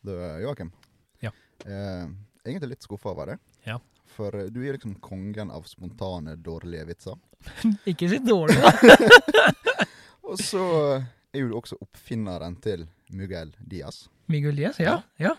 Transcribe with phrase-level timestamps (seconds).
[0.00, 0.12] Du,
[0.42, 0.72] Joakim.
[1.20, 1.32] Ja.
[1.64, 2.06] Eh,
[2.44, 3.38] egentlig litt skuffa over det.
[3.68, 3.78] Ja.
[4.16, 7.18] For eh, du er liksom kongen av spontane, dårlige vitser.
[7.90, 8.72] Ikke si dårlig, da.
[10.30, 10.64] Og så
[10.96, 12.86] eh, er jo du også oppfinneren til
[13.16, 14.06] Miguel Diaz.
[14.30, 15.00] Miguel Diaz, ja.
[15.20, 15.34] ja.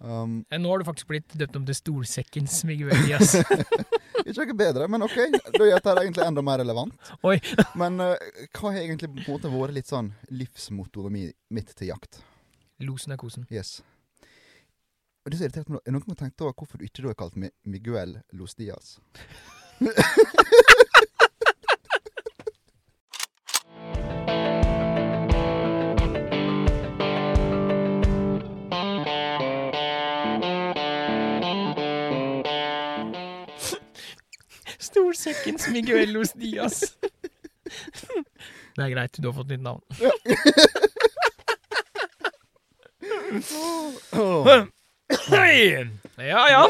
[0.00, 3.34] Um, Eh, Nå har du faktisk blitt døpt om til Stolsekkens Miguel Diaz.
[4.26, 5.18] ikke noe bedre, men OK.
[5.52, 7.12] Da gjør dette egentlig enda mer relevant.
[7.28, 7.36] Oi.
[7.78, 8.16] Men uh,
[8.56, 11.14] hva har egentlig på en måte vært litt sånn livsmottoet
[11.52, 12.22] mitt til jakt?
[12.80, 13.44] Losen er kosen.
[13.52, 13.82] Yes.
[15.20, 15.80] Og det er så irritert meg.
[15.84, 17.36] Er noen som har tenkt over hvorfor du ikke da har kalt
[17.68, 18.96] Miguel Los Dias?
[34.80, 36.96] Storsekkens Miguelos Dias.
[38.74, 39.82] Det er greit, du har fått nytt navn.
[45.30, 45.88] Hei!
[46.20, 46.62] Ja, ja.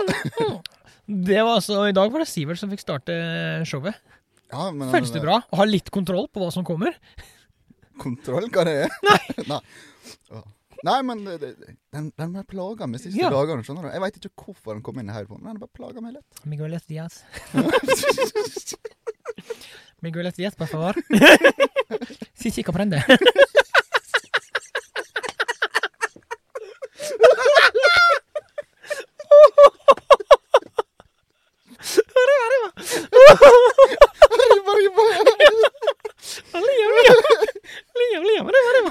[1.06, 3.12] Det var altså, I dag var det Sivert som fikk starte
[3.68, 3.98] showet.
[4.50, 6.94] Ja, men Føles det bra å ha litt kontroll på hva som kommer?
[8.00, 8.94] Kontroll, hva det er?
[9.10, 9.20] Nei.
[9.50, 9.60] Nei.
[10.80, 13.28] Nei, men det, det, den, den bare plaga meg siste Ja.
[13.28, 13.60] dagene.
[13.66, 13.90] skjønner du?
[13.92, 16.40] Jeg veit ikke hvorfor den kom inn her, på men den bare plaga meg litt.
[16.48, 17.18] Miguelet Diaz.
[20.00, 20.96] Miguelet Diaz, por favor.
[22.32, 23.02] Si si comprende.
[33.30, 35.02] Arriba, arriba.
[38.00, 38.90] Liam, Liam, arriba, arriba.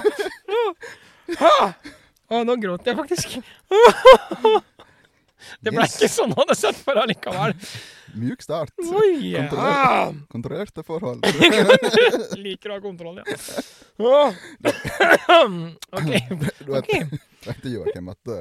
[1.40, 1.72] Ah.
[2.30, 3.28] Å, nå gråter jeg faktisk.
[5.60, 5.96] Det ble Yes.
[5.96, 7.54] ikke sånn han hadde sett for deg likevel.
[8.20, 8.72] Mjuk start.
[8.80, 9.46] Oi, ja.
[9.48, 10.16] Kontrollert.
[10.34, 11.24] Kontrollerte forhold.
[12.44, 13.24] Liker å ha kontroll, ja.
[15.96, 16.10] OK.
[16.28, 17.02] Du vet, okay.
[17.46, 18.34] vet Joakim, at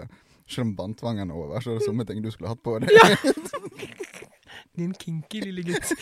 [0.50, 2.90] selv om vanntvangen er over, så er det somme ting du skulle hatt på deg.
[4.78, 5.94] Din kinky lille gutt.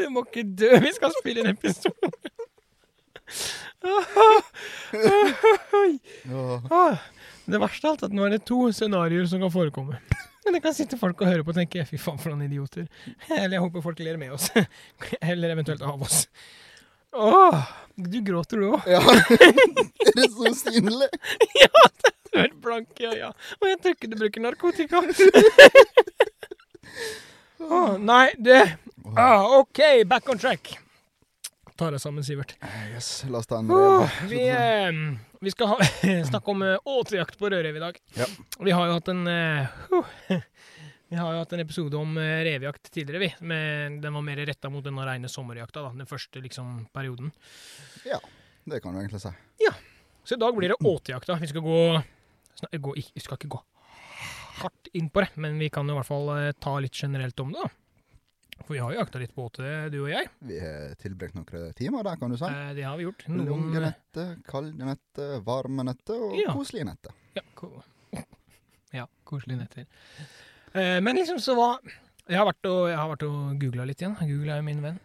[0.00, 2.12] Du må ikke dø, vi skal spille en episode.
[6.70, 6.98] Ah,
[7.50, 9.98] Det verste av alt er at nå er det to scenarioer som kan forekomme.
[10.44, 12.88] Men det kan sitte folk og høre på og tenke 'fy faen, for noen idioter'.
[13.28, 14.50] Eller jeg håper folk ler med oss.
[15.20, 16.26] Eller eventuelt av oss.
[17.12, 17.56] Åh,
[17.96, 18.86] du gråter du òg.
[18.86, 19.00] ja.
[20.10, 21.08] Er det så synlig?
[21.60, 21.82] Ja,
[22.32, 23.32] du er blank i øya.
[23.60, 25.02] Og jeg tror ikke du bruker narkotika.
[27.60, 28.60] Åh, nei, det
[29.16, 30.78] ah, OK, back on track.
[31.76, 32.54] Ta deg sammen, Sivert.
[32.64, 34.90] Eh, Yes, la oss ta en Åh, vi, eh,
[35.40, 35.76] vi skal ha,
[36.30, 38.00] snakke om eh, åtejakt på rødrev i dag.
[38.18, 38.26] Ja.
[38.60, 40.40] Vi har jo hatt en eh,
[41.10, 43.30] Vi har jo hatt en episode om eh, revejakt tidligere, vi.
[43.50, 45.90] Men den var mer retta mot den reine sommerjakta, da.
[45.98, 47.32] Den første liksom perioden.
[48.70, 49.32] Det kan du egentlig si.
[49.64, 49.72] Ja.
[50.22, 51.34] Så i dag blir det åtejakta.
[51.40, 51.78] Vi skal gå,
[52.86, 53.62] gå Vi skal ikke gå
[54.60, 57.40] hardt inn på det, men vi kan jo i hvert fall eh, ta litt generelt
[57.40, 57.70] om det, da.
[58.60, 60.28] For vi har jo jakta litt på åte, du og jeg.
[60.46, 62.44] Vi har tilbrakt noen timer der, kan du si.
[62.50, 63.24] Eh, det har vi gjort.
[63.30, 66.52] Lange Noen netter, kalde netter, varme netter og Ja.
[66.54, 67.16] koselige netter.
[67.38, 67.72] Ja, ko
[69.00, 69.88] ja koselige netter.
[70.74, 71.80] Eh, men liksom så var
[72.30, 74.14] Jeg har vært og, jeg har vært og googla litt igjen.
[74.20, 75.00] Google er jo min venn.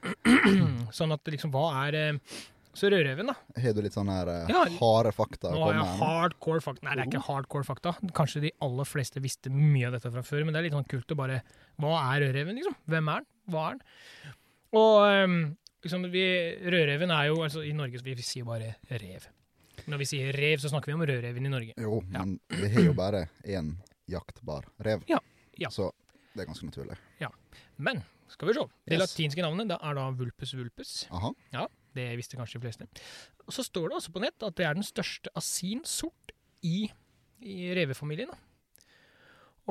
[0.97, 2.19] sånn at liksom, hva er eh,
[2.75, 3.35] Så rødreven, da.
[3.63, 6.85] Har du litt sånn her eh, Ja, harde fakta Nå har jeg hardcore fakta.
[6.85, 7.95] Nei, det er ikke hardcore fakta.
[8.17, 10.89] Kanskje de aller fleste visste mye av dette fra før, men det er litt sånn
[10.91, 11.39] kult å bare
[11.81, 12.75] Hva er rødreven, liksom?
[12.91, 13.31] Hvem er den?
[13.55, 14.35] Hva er den?
[14.75, 15.37] Og ehm,
[15.85, 16.25] liksom, vi,
[16.67, 19.25] rødreven er jo altså I Norge så vi sier bare rev.
[19.87, 21.73] Når vi sier rev, så snakker vi om rødreven i Norge.
[21.79, 22.21] Jo, Ja.
[22.25, 23.73] men vi har jo bare én
[24.11, 25.01] jaktbar rev.
[25.09, 25.19] Ja,
[25.59, 25.69] ja.
[25.69, 25.91] Så
[26.35, 26.97] det er ganske naturlig.
[27.21, 27.29] Ja.
[27.77, 28.65] Men skal vi se.
[28.87, 29.03] Det Yes.
[29.05, 31.07] latinske navnet det er da vulpes vulpes.
[31.11, 31.31] Aha.
[31.53, 32.87] Ja, Det visste kanskje de fleste.
[33.47, 36.31] Og så står det også på nett at det er den største asinsort
[36.63, 36.89] i,
[37.41, 38.29] i revefamilien.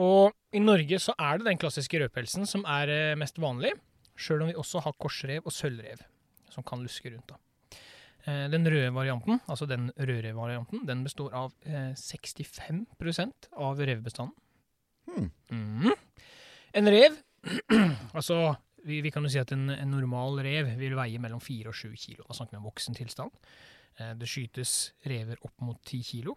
[0.00, 3.74] Og i Norge så er det den klassiske rødpelsen som er eh, mest vanlig,
[4.16, 6.00] sjøl om vi også har korsrev og sølvrev
[6.54, 7.28] som kan luske rundt.
[7.28, 7.36] da.
[8.26, 14.34] Eh, Den røde varianten, altså den rødrevvarianten, den består av eh, 65% av revbestanden.
[15.14, 15.30] Hmm.
[15.50, 15.92] Mhm.
[16.74, 17.16] En rev
[18.18, 18.38] Altså,
[18.84, 21.76] vi, vi kan jo si at en, en normal rev vil veie mellom 4 og
[21.78, 22.24] 7 kilo.
[22.28, 23.30] Da snakker vi om voksen tilstand.
[24.00, 26.34] Eh, Det skytes rever opp mot 10 kilo.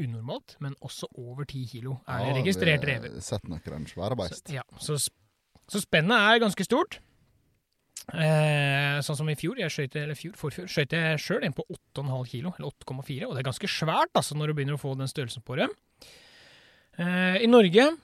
[0.00, 3.16] Unormalt, men også over 10 kilo er det registrert vi rever.
[3.26, 4.46] Sett noen svære beist.
[4.46, 4.96] Så, ja, så,
[5.70, 7.00] så spennet er ganske stort.
[8.10, 11.62] Eh, sånn som i fjor, jeg skjøt, eller fjor, forfjor, skjøt jeg sjøl en på
[11.70, 14.94] 8,5 kilo, eller 8,4, og det er ganske svært altså, når du begynner å få
[14.98, 15.68] den størrelsen på det.
[17.00, 17.96] Eh, I Norge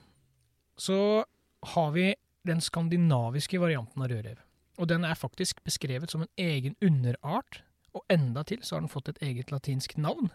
[0.77, 1.25] så
[1.61, 2.15] har vi
[2.47, 4.39] den skandinaviske varianten av rødrev.
[4.77, 7.61] Og den er faktisk beskrevet som en egen underart,
[7.93, 10.31] og enda til så har den fått et eget latinsk navn.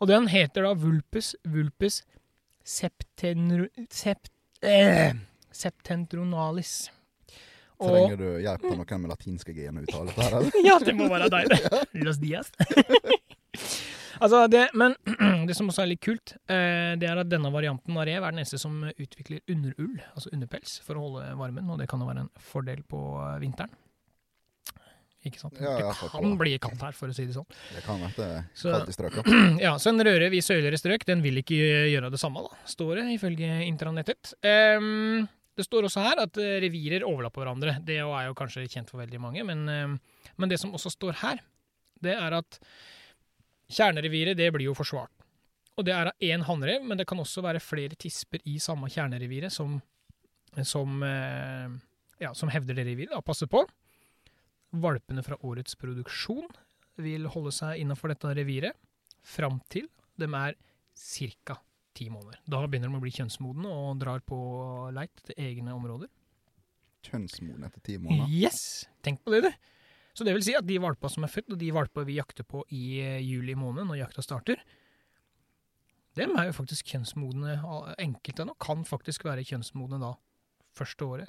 [0.00, 2.02] Og den heter da vulpes vulpes
[2.66, 5.14] septenru, sept, eh,
[5.54, 6.90] septentronalis.
[7.78, 10.60] Og Trenger du hjelp av noen med latinske gener uttale dette her, eller?
[10.68, 11.82] Ja, det må være deg, det.
[12.06, 12.50] Los Dias.
[14.20, 14.94] altså, det, men
[15.48, 18.34] det som også er litt kult, eh, det er at denne varianten av rev er
[18.34, 22.08] den eneste som utvikler underull, altså underpels, for å holde varmen, og det kan jo
[22.08, 23.74] være en fordel på eh, vinteren.
[25.26, 25.56] Ikke sant?
[25.58, 27.48] Ja, det kan bli kaldt her, for å si det sånn.
[27.74, 29.30] Det kan være kaldt i strøket.
[29.64, 31.58] Ja, så en rødrev i sørligere strøk, den vil ikke
[31.90, 34.36] gjøre det samme, da, står det ifølge intranettet.
[34.46, 35.26] Um,
[35.56, 37.78] det står også her at eh, revirer overlapper hverandre.
[37.86, 39.98] Det er jo kanskje kjent for veldig mange, men,
[40.36, 41.40] men det som også står her,
[42.04, 42.60] det er at
[43.72, 45.12] kjernereviret, det blir jo forsvart.
[45.76, 48.88] Og det er av én hannrev, men det kan også være flere tisper i samme
[48.92, 49.76] kjernereviret som,
[50.64, 51.74] som, eh,
[52.22, 53.66] ja, som hevder det reviret, da, passer på.
[54.76, 56.48] Valpene fra årets produksjon
[57.04, 58.76] vil holde seg innenfor dette reviret
[59.26, 60.56] fram til de er
[60.96, 61.60] ca.
[61.96, 62.40] ti måneder.
[62.48, 64.38] Da begynner de å bli kjønnsmodne og drar på
[64.96, 66.08] leit til egne områder.
[67.06, 68.32] Kjønnsmoden etter ti måneder.
[68.32, 68.86] Yes!
[69.04, 69.75] Tenk på det, du.
[70.16, 72.46] Så det vil si at de valpa som er født, og de valpa vi jakter
[72.48, 74.62] på i eh, juli måned, når jakta starter,
[76.16, 77.58] dem er jo faktisk kjønnsmodne.
[78.00, 80.14] Enkelte av dem kan faktisk være kjønnsmodne da,
[80.76, 81.28] første året.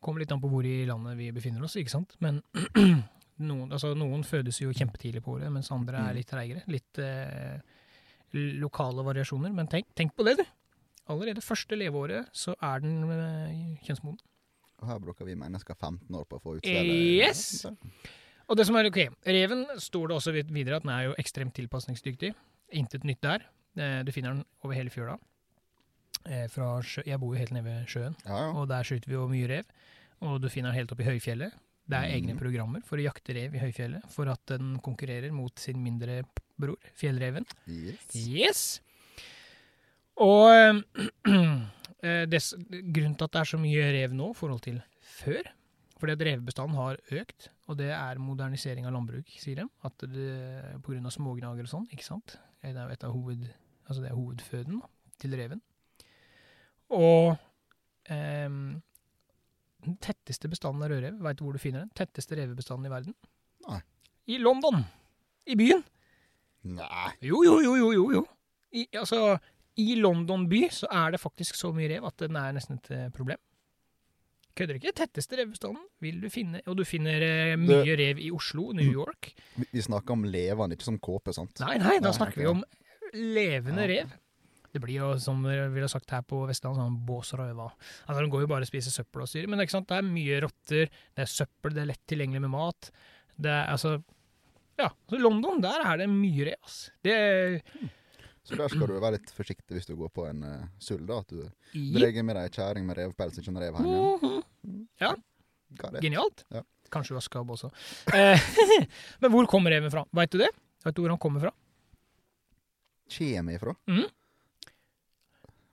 [0.00, 2.14] Kommer litt an på hvor i landet vi befinner oss, ikke sant.
[2.24, 2.38] Men
[3.50, 6.16] noen, altså, noen fødes jo kjempetidlig på året, mens andre er Mm.
[6.22, 6.64] litt treigere.
[6.72, 7.60] Litt eh,
[8.64, 9.52] lokale variasjoner.
[9.52, 10.46] Men tenk, tenk på det, du.
[11.12, 14.24] Allerede første leveåret så er den eh, kjønnsmoden.
[14.86, 16.94] Her bruker vi mennesker 15 år på å få utstedet.
[17.20, 17.66] Yes!
[18.50, 21.54] Og det som er ok, Reven står det også videre at den er jo ekstremt
[21.54, 22.32] tilpasningsdyktig.
[22.72, 23.44] Intet nytt der.
[23.76, 25.18] Eh, Du finner den over hele fjøla.
[26.26, 28.52] Eh, sjø, jeg bor jo helt nede ved sjøen, Ja, ja.
[28.52, 29.64] og der skyter vi jo mye rev.
[30.22, 31.52] Og du finner den helt oppe i høyfjellet.
[31.90, 32.38] Det er egne Mhm.
[32.38, 36.22] programmer for å jakte rev i høyfjellet, for at den konkurrerer mot sin mindre
[36.58, 37.46] bror, fjellreven.
[37.66, 38.14] Yes.
[38.14, 38.80] Yes!
[40.16, 40.82] Og eh,
[42.02, 45.48] des, grunnen til at det er så mye rev nå i forhold til før,
[46.00, 49.66] fordi at revbestanden har økt, og det er modernisering av landbruk, sier de.
[49.84, 50.30] At det,
[50.80, 52.38] av smågnager og sånn, ikke sant.
[52.60, 53.44] Det er jo et av hoved,
[53.86, 54.88] altså det er hovedføden da,
[55.20, 55.60] til reven.
[56.96, 57.36] Og
[58.10, 58.48] eh,
[59.84, 61.92] den tetteste bestanden av rødrev, veit du hvor du finner den?
[61.96, 63.16] Tetteste revebestanden i verden?
[63.68, 63.80] Nei.
[64.30, 64.82] I London!
[65.48, 65.84] I byen!
[66.68, 67.12] Nei.
[67.24, 68.10] Jo, jo, jo, jo, jo.
[68.18, 68.26] jo.
[68.76, 69.38] I, altså,
[69.78, 72.90] I London by så er det faktisk så mye rev at den er nesten et
[72.90, 73.38] eh, problem.
[74.58, 74.92] Kødder ikke.
[74.98, 77.22] Tetteste revbestanden vil du finne, og du finner
[77.56, 79.30] mye mye rev i Oslo, New York.
[79.60, 81.62] Vi, snakker om levende, ikke som kåpe, sant?
[81.62, 82.64] Nei, nei, da snakker vi om
[83.14, 83.92] levende Ja.
[83.94, 84.16] rev.
[84.70, 87.70] Det blir jo, som vi har sagt her på Vestlandet, sånn bås og røva.
[88.06, 89.88] Altså, de går jo bare og spiser søppel og styrer, men det er ikke sant,
[89.90, 92.90] det er mye rotter, det er søppel, det er lett tilgjengelig med mat.
[93.40, 93.96] Det er altså
[94.78, 96.76] Ja, så London, der er det mye rev, ass.
[97.04, 97.56] Det er
[98.46, 101.20] Så der skal du være litt forsiktig hvis du går på en uh, sull, da.
[101.20, 103.98] At du drar med deg ei kjerring med revpels, ikke en rev hjemme.
[104.22, 104.78] Mhm.
[105.00, 105.14] Ja.
[106.00, 106.44] Genialt.
[106.50, 106.64] Ja.
[106.90, 107.70] Kanskje vaskabb også.
[108.16, 108.48] Eh,
[109.22, 110.02] men hvor kommer reven fra?
[110.16, 110.50] Veit du det?
[110.84, 111.52] Vet du hvor han kommer fra?
[113.10, 113.76] Kjem ifra?
[113.90, 114.08] Mm.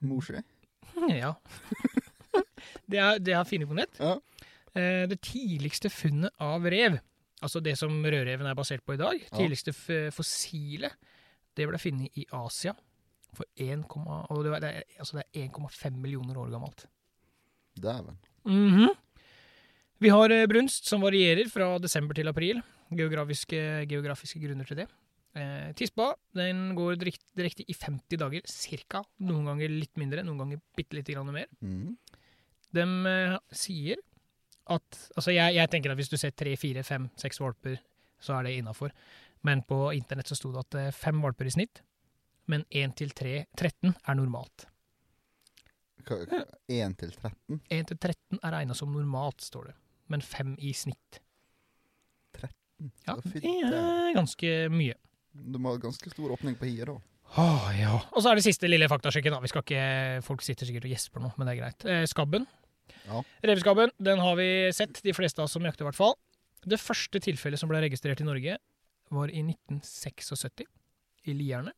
[0.06, 0.38] Mor si?
[1.22, 1.34] Ja.
[2.90, 4.00] det, det har jeg funnet på nett.
[4.02, 4.16] Ja.
[4.74, 6.98] Eh, det tidligste funnet av rev,
[7.42, 9.74] altså det som rødreven er basert på i dag, tidligste
[10.14, 10.90] fossile,
[11.58, 12.74] det ble funnet i Asia
[13.36, 16.86] for 1, og det, er, altså det er 1,5 millioner år gammelt.
[17.78, 18.16] Dæven.
[18.48, 18.88] Mhm.
[19.98, 22.62] Vi har eh, brunst som varierer fra desember til april.
[22.94, 23.58] Geografiske,
[23.90, 24.86] geografiske grunner til det.
[25.36, 29.02] Eh, tispa den går direkte, direkte i 50 dager, cirka.
[29.26, 31.50] Noen ganger litt mindre, noen ganger bitte lite grann mer.
[31.60, 31.96] Mm.
[32.78, 34.00] De eh, sier
[34.68, 37.78] at Altså, jeg, jeg tenker at hvis du ser tre, fire, fem, seks valper,
[38.20, 38.92] så er det innafor.
[39.46, 41.82] Men på internett så sto det at eh, fem valper i snitt,
[42.48, 44.66] men én til tre, 13 er normalt.
[46.08, 47.60] Hva- hva- 1 til 13?
[47.70, 49.74] 1 til 13 er regna som normalt, står det.
[50.08, 51.20] Men fem i snitt.
[52.38, 52.90] 13?
[53.06, 54.94] Ja, det er ganske mye.
[55.34, 56.96] Du må ha ganske stor åpning på hiet, da.
[57.38, 57.92] Åh, ja.
[58.16, 59.34] Og så er det siste lille faktasjekken.
[59.44, 59.82] Vi skal ikke,
[60.24, 61.84] Folk sitter sikkert og gjesper nå, men det er greit.
[61.84, 62.46] Eh, skabben.
[63.04, 63.20] Ja.
[63.44, 66.16] Revskabben den har vi sett, de fleste av oss som jakter i hvert fall.
[66.64, 68.56] Det første tilfellet som ble registrert i Norge,
[69.14, 70.66] var i 1976,
[71.28, 71.74] i Lierne.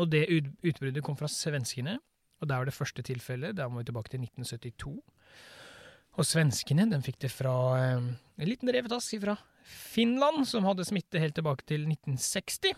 [0.00, 0.24] Og det
[0.64, 1.98] utbruddet kom fra svenskene,
[2.40, 3.56] og der var det første tilfellet.
[3.56, 4.96] Der må vi tilbake til 1972.
[6.12, 11.20] Og svenskene den fikk det fra eh, en liten revetass fra Finland, som hadde smitte
[11.22, 12.74] helt tilbake til 1960.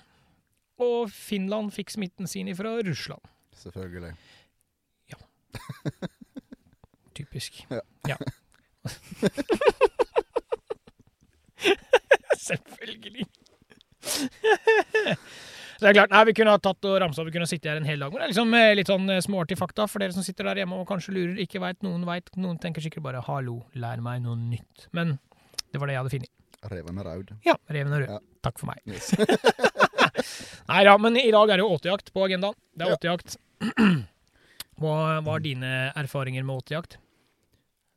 [0.84, 3.22] Og Finland fikk smitten sin fra Russland.
[3.56, 4.12] Selvfølgelig.
[5.10, 5.18] Ja.
[7.16, 7.64] typisk.
[7.70, 7.80] Ja.
[8.08, 8.16] Ja.
[12.44, 13.26] Selvfølgelig.
[14.04, 17.70] Så det er klart, nei, Vi kunne ha tatt og ramsa, vi kunne ha sittet
[17.72, 18.12] her en hel dag.
[18.12, 20.62] Men det er liksom eh, litt sånn eh, småartig fakta for dere som sitter der
[20.62, 22.30] hjemme og kanskje lurer, ikke veit, noen veit.
[22.40, 24.86] Noen tenker sikkert bare 'hallo, lær meg noe nytt'.
[24.96, 25.18] Men
[25.72, 26.30] det var det jeg hadde funnet.
[26.70, 27.32] Reven er raud.
[27.44, 28.12] Ja, reven er rød.
[28.14, 28.20] Ja.
[28.46, 28.80] Takk for meg.
[28.88, 29.10] Yes.
[30.70, 32.54] Nei da, men i dag er det jo åtejakt på agendaen.
[32.72, 32.96] Det er Ja.
[32.96, 33.36] åtejakt.
[34.80, 34.94] Hva
[35.26, 36.96] var dine erfaringer med åtejakt?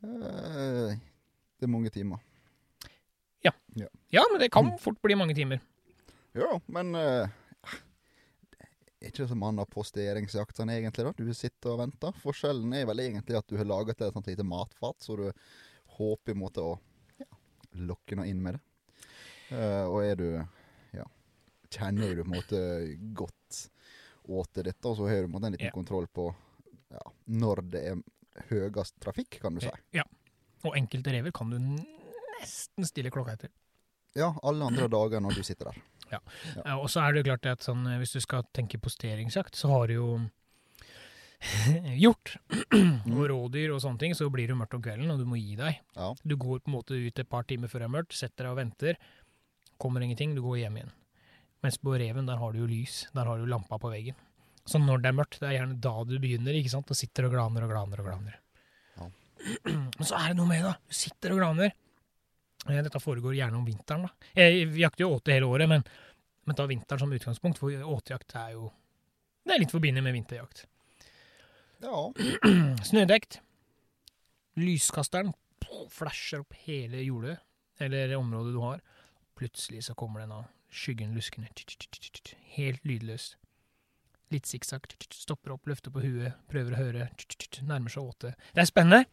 [0.03, 2.19] Eh, det er mange timer.
[3.45, 3.53] Ja.
[4.11, 5.61] Ja, men det kan fort bli mange timer.
[6.37, 7.29] Ja, men uh,
[9.01, 11.13] Ikke så mange posteringsjakt sånn egentlig, da.
[11.17, 12.15] Du sitter og venter.
[12.23, 15.27] Forskjellen er vel egentlig at du har laget et sånt lite matfat, så du
[15.97, 16.75] håper i en måte å
[17.21, 17.29] ja,
[17.89, 18.63] lokke noe inn med det.
[19.51, 20.27] Uh, og er du
[20.97, 21.05] Ja,
[21.71, 22.61] kjenner du på en måte
[23.17, 23.61] godt
[24.27, 25.75] åt dette, og så har du på en måte en liten Ja.
[25.75, 26.27] kontroll på
[26.91, 28.01] ja, når det er
[28.49, 29.71] høyest trafikk, kan du si.
[29.95, 30.03] Ja.
[30.65, 33.53] Og enkelte rever kan du nesten stille klokka etter.
[34.17, 35.81] Ja, alle andre dager når du sitter der.
[36.11, 36.19] Ja,
[36.77, 39.71] og så er det jo klart at sånn, eh, hvis du skal tenke posteringsjakt, så
[39.73, 40.09] har du jo
[42.03, 42.37] hjort
[43.15, 45.57] og rådyr og sånne ting, så blir det mørkt om kvelden, og du må gi
[45.59, 45.81] deg.
[45.97, 46.11] Ja.
[46.23, 48.53] Du går på en måte ut et par timer før det er mørkt, setter deg
[48.55, 49.01] og venter.
[49.81, 50.95] Kommer ingenting, du går hjem igjen.
[51.65, 53.03] Mens på reven, der har du jo lys.
[53.13, 54.17] Der har du lampa på veggen.
[54.67, 56.89] Så når det er mørkt, det er gjerne da du begynner, ikke sant?
[56.91, 58.39] Og sitter og glaner og glaner og glaner.
[58.97, 59.07] Ja.
[59.97, 60.73] Men så er det noe med det.
[60.89, 61.75] Du sitter og glaner.
[62.65, 64.29] Eh, Dette foregår gjerne om vinteren, da.
[64.35, 65.85] Jeg vi jakter jo åte hele året, men,
[66.47, 68.71] men ta vinteren som utgangspunkt, for åtejakt er jo
[69.45, 70.65] Det er litt forbindelig med vinterjakt.
[71.85, 71.99] ja.
[72.89, 73.39] Snødekt.
[74.57, 75.33] Lyskasteren
[75.93, 77.37] flasher opp hele jordet,
[77.79, 78.81] eller området du har.
[79.37, 81.47] Plutselig så kommer den av skyggen luskende.
[82.57, 83.37] Helt lydløst.
[84.33, 84.89] Litt sikksakk.
[85.13, 87.05] Stopper opp, løfter på huet, prøver å høre.
[87.63, 88.33] Nærmer seg åte.
[88.51, 89.05] Det er spennende!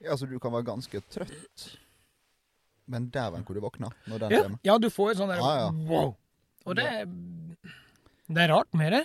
[0.00, 1.64] Ja, altså du kan være ganske trøtt,
[2.90, 4.60] men dæven hvor du våkner når den Ja, kommer.
[4.66, 5.70] ja du får jo sånn der ah, ja.
[5.90, 6.12] wow.
[6.66, 6.86] Og det
[8.30, 9.04] Det er rart med det.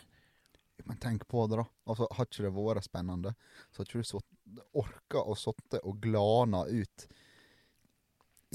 [0.85, 1.63] Men tenk på det, da.
[1.89, 3.31] Altså, Har ikke det vært spennende,
[3.73, 7.07] så har ikke du sutt- orka å sitte og glana ut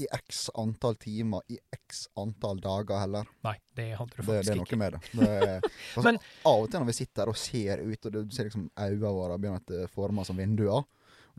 [0.01, 3.27] i x antall timer i x antall dager heller.
[3.43, 4.77] Nei, det hadde du faktisk Det, det er er ikke.
[4.77, 5.01] noe med det.
[5.19, 8.11] det er, altså, Men- av og til når vi sitter der og ser ut, og
[8.15, 10.87] du ser liksom øynene våre begynner å forme som vinduer,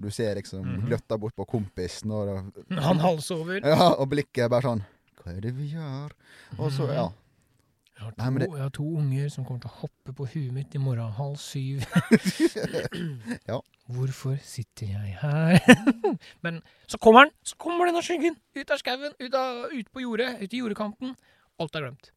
[0.01, 0.87] du ser liksom Mhm.
[0.89, 3.61] gløtta bort på kompisen, og, Han halsover.
[3.65, 4.85] ja, og blikket bare sånn
[5.23, 6.11] Hva er det vi gjør?
[6.59, 6.95] Og så, Mhm.
[6.95, 7.09] ja.
[7.95, 10.13] Jeg har, to, Nei, men det- jeg har to unger som kommer til å hoppe
[10.17, 11.85] på huet mitt i morgen halv syv.
[13.49, 13.61] Ja.
[13.89, 15.61] Hvorfor sitter jeg her?
[16.43, 17.31] Men så kommer han!
[17.45, 18.37] Så kommer denne skyggen!
[18.57, 19.35] Ut av skauen, ut,
[19.73, 21.15] ut på jordet, ut i jordekanten.
[21.61, 22.11] Alt er glemt.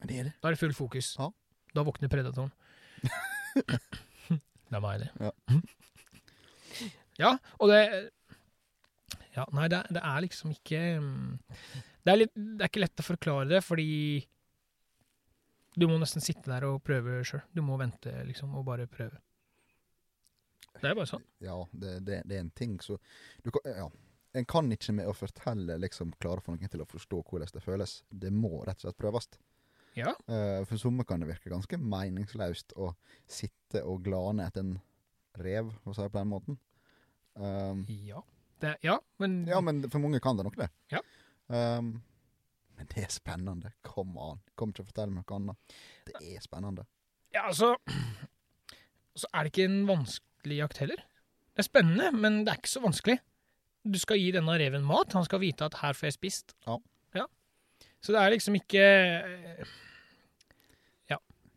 [0.00, 0.32] Men det er det.
[0.42, 1.16] Da er det full fokus.
[1.18, 1.30] Ja.
[1.74, 2.52] Da våkner predatoren.
[4.28, 5.10] det er meg, det.
[5.20, 5.30] Ja.
[7.22, 7.80] Ja, og det
[9.32, 11.38] Ja, nei, det, det er liksom ikke mm,
[12.02, 13.90] det er, litt, det er ikke lett å forklare det, fordi
[15.78, 17.44] du må nesten sitte der og prøve sjøl.
[17.54, 19.20] Du må vente, liksom, og bare prøve.
[20.80, 21.22] Det er bare sånn.
[21.44, 22.98] Ja, det, det, det er en ting, så
[23.44, 23.86] du kan, ja.
[24.32, 27.60] En kan ikke med å fortelle liksom klare for noen til å forstå hvordan det
[27.60, 27.98] føles.
[28.08, 29.28] Det må rett og slett prøves.
[29.92, 30.14] Ja.
[30.24, 32.94] Uh, for somme kan det virke ganske meningsløst å
[33.28, 34.78] sitte og glane etter en
[35.36, 36.56] rev, for å si det på den måten.
[37.36, 38.22] Um, Ja.
[38.62, 40.68] Det, ja, men ja, men for mange kan det nok det.
[40.92, 41.00] Ja.
[41.50, 41.96] Um,
[42.78, 43.72] men det er spennende.
[43.82, 44.38] Kom an.
[44.54, 45.74] Kom ikke og fortell meg noe annet.
[46.06, 46.84] Det er spennende.
[47.34, 47.72] Ja, altså
[49.16, 51.02] Så er det ikke en vanskelig jakt heller.
[51.52, 53.18] Det er spennende, men det er ikke så vanskelig.
[53.82, 55.12] Du skal gi denne reven mat.
[55.12, 56.54] Han skal vite at her får jeg spist.
[56.66, 56.78] Ja.
[57.18, 57.26] ja.
[58.00, 58.84] Så det er liksom ikke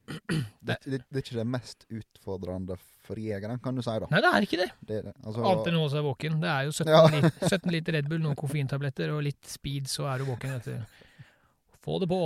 [0.66, 3.94] Det, det, det er ikke det mest utfordrende for jegeren, kan du si.
[4.02, 4.08] da.
[4.10, 4.68] Nei, det er ikke det.
[4.82, 5.14] Det det.
[5.22, 6.38] Altså, Annet enn å holde seg våken.
[6.42, 7.02] Det er jo 17, Ja.
[7.14, 10.86] liter, 17 liter Red Bull, noen koffeintabletter og litt speed, så er du våken etter
[11.86, 12.18] Få det på.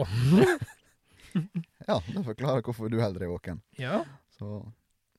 [1.89, 3.59] ja, det forklarer hvorfor du heller er våken.
[3.75, 4.05] Ja.
[4.37, 4.61] Så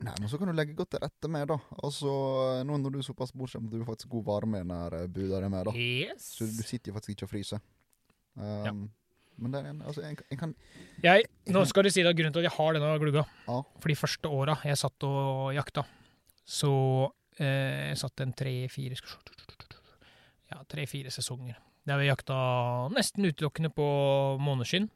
[0.00, 1.59] Nei, men så kan du legge godt til rette med, da.
[1.85, 2.09] Altså,
[2.64, 5.50] nå når du er såpass bortskjemt, du har faktisk god varme i eh, buda di
[5.52, 5.75] med, da.
[5.76, 6.31] Yes.
[6.38, 7.61] Så du sitter jo faktisk ikke og fryser.
[8.40, 8.87] Um,
[9.40, 10.50] Men det er en, altså, en, en kan
[11.02, 13.56] Jeg, nå skal du si det, grunnen til at jeg har denne glugga Ja.
[13.80, 15.87] For de første åra jeg satt og jakta,
[16.44, 16.73] så
[17.40, 18.99] eh, jeg satt en tre-fire
[20.50, 21.56] Ja, tre-fire sesonger.
[21.88, 22.37] Der vi jakta
[22.92, 23.87] nesten utelukkende på
[24.42, 24.90] måneskinn.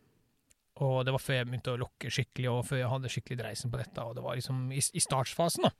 [0.83, 3.71] Og det var før jeg begynte å lokke skikkelig, og før jeg hadde skikkelig dreisen
[3.71, 4.03] på dette.
[4.03, 5.73] Og det var liksom i, i startsfasen, da.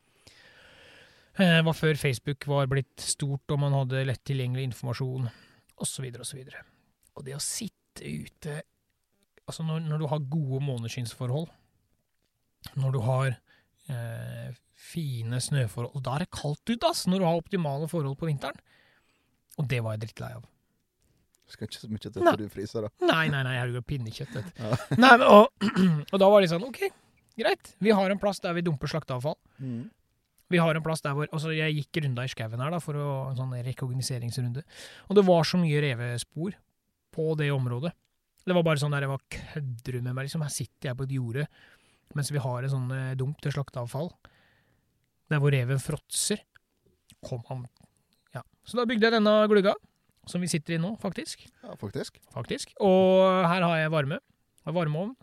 [1.35, 5.27] Eh, Det var før Facebook var blitt stort, og man hadde lett tilgjengelig informasjon,
[5.83, 6.45] osv., osv.
[7.19, 8.63] Og det å sitte ute
[9.45, 11.51] Altså, når, når du har gode måneskinnsforhold,
[12.81, 13.27] når du har
[13.93, 16.03] eh, fine snøforhold.
[16.05, 18.59] Da er det kaldt ute, ass, når du har optimale forhold på vinteren.
[19.61, 20.47] Og det var jeg drittlei av.
[21.51, 22.91] Skal ikke så mye til før du fryser, da.
[23.05, 24.33] Nei, nei, nei, jo pinnekjøtt.
[24.33, 24.63] vet du.
[24.65, 24.79] Ja.
[25.05, 25.69] Nei, men, og,
[26.13, 26.81] og da var det sånn, ok,
[27.37, 27.75] greit.
[27.85, 29.37] Vi har en plass der vi dumper slakteavfall.
[29.61, 29.85] Mm.
[30.53, 32.97] Vi har en plass der hvor altså Jeg gikk runda i skauen her da, for
[33.01, 34.65] å, en sånn rekognoseringsrunde.
[35.09, 36.57] Og det var så mye revespor
[37.15, 37.95] på det området.
[38.45, 40.43] Det var bare sånn der jeg var kødder du med meg, liksom.
[40.45, 41.47] Her sitter jeg på et jorde
[42.15, 44.11] mens vi har en sånn eh, dump til slakteavfall.
[45.33, 46.43] Der hvor reven fråtser.
[47.25, 47.65] Kom han
[48.35, 48.43] Ja.
[48.67, 49.73] Så da bygde jeg denne glugga,
[50.29, 51.47] som vi sitter i nå, faktisk.
[51.63, 52.21] Ja, faktisk.
[52.35, 52.75] faktisk.
[52.85, 54.21] Og her har jeg varme.
[54.21, 55.15] Jeg har varmeovn.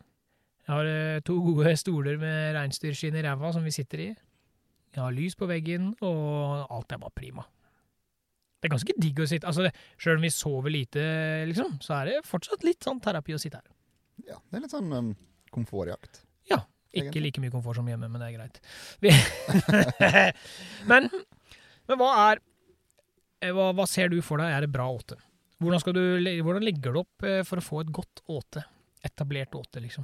[0.66, 4.10] Jeg har eh, to gode stoler med reinsdyrskinn i ræva som vi sitter i.
[4.92, 7.46] Jeg har lys på veggen, og alt er bare prima.
[8.62, 11.04] Det er ganske digg å sitte altså det, Selv om vi sover lite,
[11.50, 13.72] liksom, så er det fortsatt litt sånn terapi å sitte her.
[14.28, 15.16] Ja, det er litt sånn um,
[15.54, 16.22] komfortjakt.
[16.92, 17.22] Ikke Egentlig.
[17.24, 18.58] like mye komfort som hjemme, men det er greit.
[20.92, 21.08] Men,
[21.88, 22.42] men hva er
[23.40, 25.16] eh, hva, hva ser du for deg er et bra åte?
[25.62, 26.02] Hvordan, skal du,
[26.44, 28.66] hvordan legger du opp eh, for å få et godt åte?
[29.08, 30.04] Etablert åte, liksom.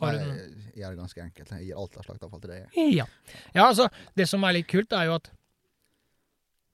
[0.00, 1.50] Nei, jeg gjør det ganske enkelt.
[1.58, 2.78] Jeg gir alt av slaktavfall til deg.
[2.94, 3.06] Ja.
[3.50, 5.28] ja, altså, det som er litt kult, er jo at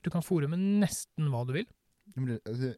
[0.06, 1.66] du kan fòre med nesten hva du vil.
[2.14, 2.72] Men altså,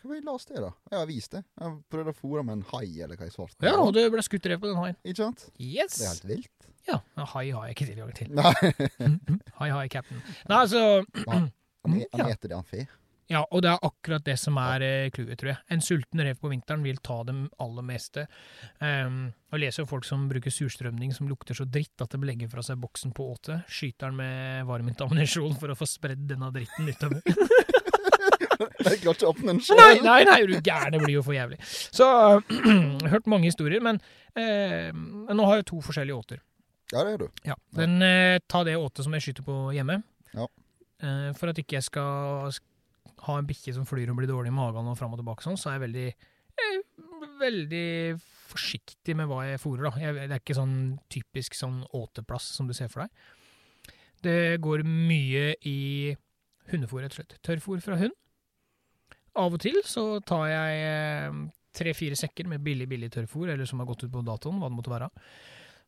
[0.00, 0.70] Hva var det la oss det, da?
[0.90, 1.42] Jeg har vist det.
[1.60, 3.54] Jeg prøvde å fòre med en hai, eller hva i svart.
[3.62, 4.96] Ja, og det ble skutt rev på den haien.
[5.04, 5.46] Ikke sant?
[5.60, 5.98] Yes!
[6.00, 6.68] Det er helt vilt.
[6.88, 8.30] Ja, men hai har jeg ikke tilgang til.
[8.34, 8.54] Nei,
[9.60, 10.22] Hai har jeg cap'n.
[10.48, 10.80] Nei, altså
[11.30, 11.50] han,
[11.84, 12.26] han, Ja.
[12.32, 12.86] heter det han fe.
[13.30, 15.60] Ja, og det er akkurat det som er eh, clouet, tror jeg.
[15.70, 18.24] En sulten rev på vinteren vil ta det aller meste.
[18.82, 19.20] Um,
[19.54, 22.64] og leser jo folk som bruker surstrømning som lukter så dritt at de legger fra
[22.66, 23.60] seg boksen på åte.
[23.70, 27.22] Skyter den med varmet ammunisjon for å få spredd denne dritten utover.
[28.60, 29.78] Jeg klarer ikke å åpne den sjøl.
[29.80, 31.60] nei, nei, nei, du gæren, det blir jo for jævlig.
[31.94, 34.00] Så jeg har hørt mange historier, men
[34.36, 36.42] eh, nå har jeg to forskjellige åter.
[36.90, 37.28] Ja, det er du.
[37.46, 37.54] Ja.
[37.78, 40.00] Den, eh, ta det åtet som jeg skyter på hjemme.
[40.34, 40.48] Ja.
[41.00, 42.66] Eh, for at ikke jeg skal sk-
[43.26, 45.58] ha en bikkje som flyr og blir dårlig i magen og fram og tilbake sånn,
[45.60, 46.78] så er jeg veldig eh,
[47.40, 47.90] veldig
[48.50, 49.86] forsiktig med hva jeg fôrer.
[49.88, 49.92] da.
[50.00, 50.78] Jeg, det er ikke sånn
[51.12, 53.94] typisk sånn åteplass som du ser for deg.
[54.20, 55.78] Det går mye i
[56.70, 57.38] hundefôr, rett og slett.
[57.46, 58.16] Tørrfôr fra hund.
[59.40, 61.40] Av og til så tar jeg eh,
[61.76, 64.76] tre-fire sekker med billig, billig tørrfôr, eller som har gått ut på datoen, hva det
[64.76, 65.08] måtte være.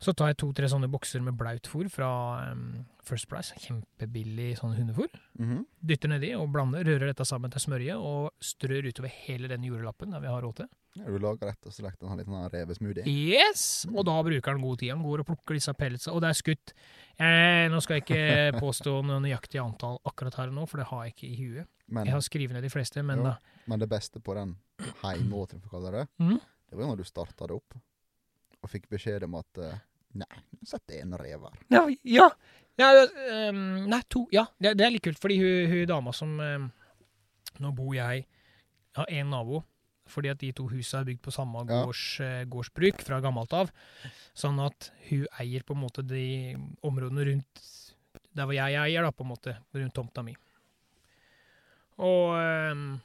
[0.02, 2.08] Så tar jeg to-tre sånne bokser med blaut fôr fra
[2.50, 5.06] um, First Price, kjempebillig sånn hundefôr.
[5.38, 5.60] Mhm.
[5.78, 10.10] Dytter nedi og blander, rører dette sammen til smørje og strør utover hele den jordlappen
[10.10, 10.68] der vi har råd til.
[10.98, 13.06] Ja, du lager rett og slett en liten revesmoothie.
[13.08, 13.86] Yes!
[13.94, 14.90] Og da bruker han god tid.
[14.92, 16.74] Han går og plukker disse pelletsene, og det er skutt.
[17.16, 20.88] Eh, nå skal jeg ikke påstå noe nøyaktig antall akkurat her og nå, for det
[20.90, 21.70] har jeg ikke i huet.
[21.92, 23.30] Men, Jeg har skrevet ned de fleste, men Jo.
[23.30, 23.38] da
[23.70, 24.56] men det beste på den
[25.04, 26.40] heimåten, for å kalle det, Mhm.
[26.42, 27.74] det var jo når du starta det opp
[28.62, 29.78] og fikk beskjed om at eh,
[30.14, 31.59] Nei, hun det en rev her.
[31.72, 32.29] Ja, ja.
[32.81, 32.90] ja
[33.48, 34.27] um, nei, to.
[34.35, 36.70] Ja, det, det er litt kult, fordi hun, hun dama som um,
[37.61, 38.25] Nå bor jeg
[38.96, 39.62] har har én nabo,
[40.09, 41.85] fordi at de to husa er bygd på samme Ja.
[41.85, 43.70] gårds, eh, gårdsbruk fra gammelt av.
[44.35, 47.62] Sånn at hun eier på en måte de områdene rundt
[48.35, 50.35] der hvor jeg eier, da, på en måte, rundt tomta mi.
[51.98, 52.37] Og
[52.72, 53.01] um,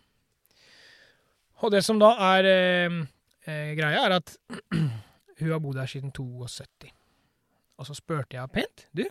[1.61, 4.35] Og det som da er eh, greia, er at
[5.39, 6.91] hun har bodd her siden 72.
[7.77, 9.03] Og så spurte jeg pent, du,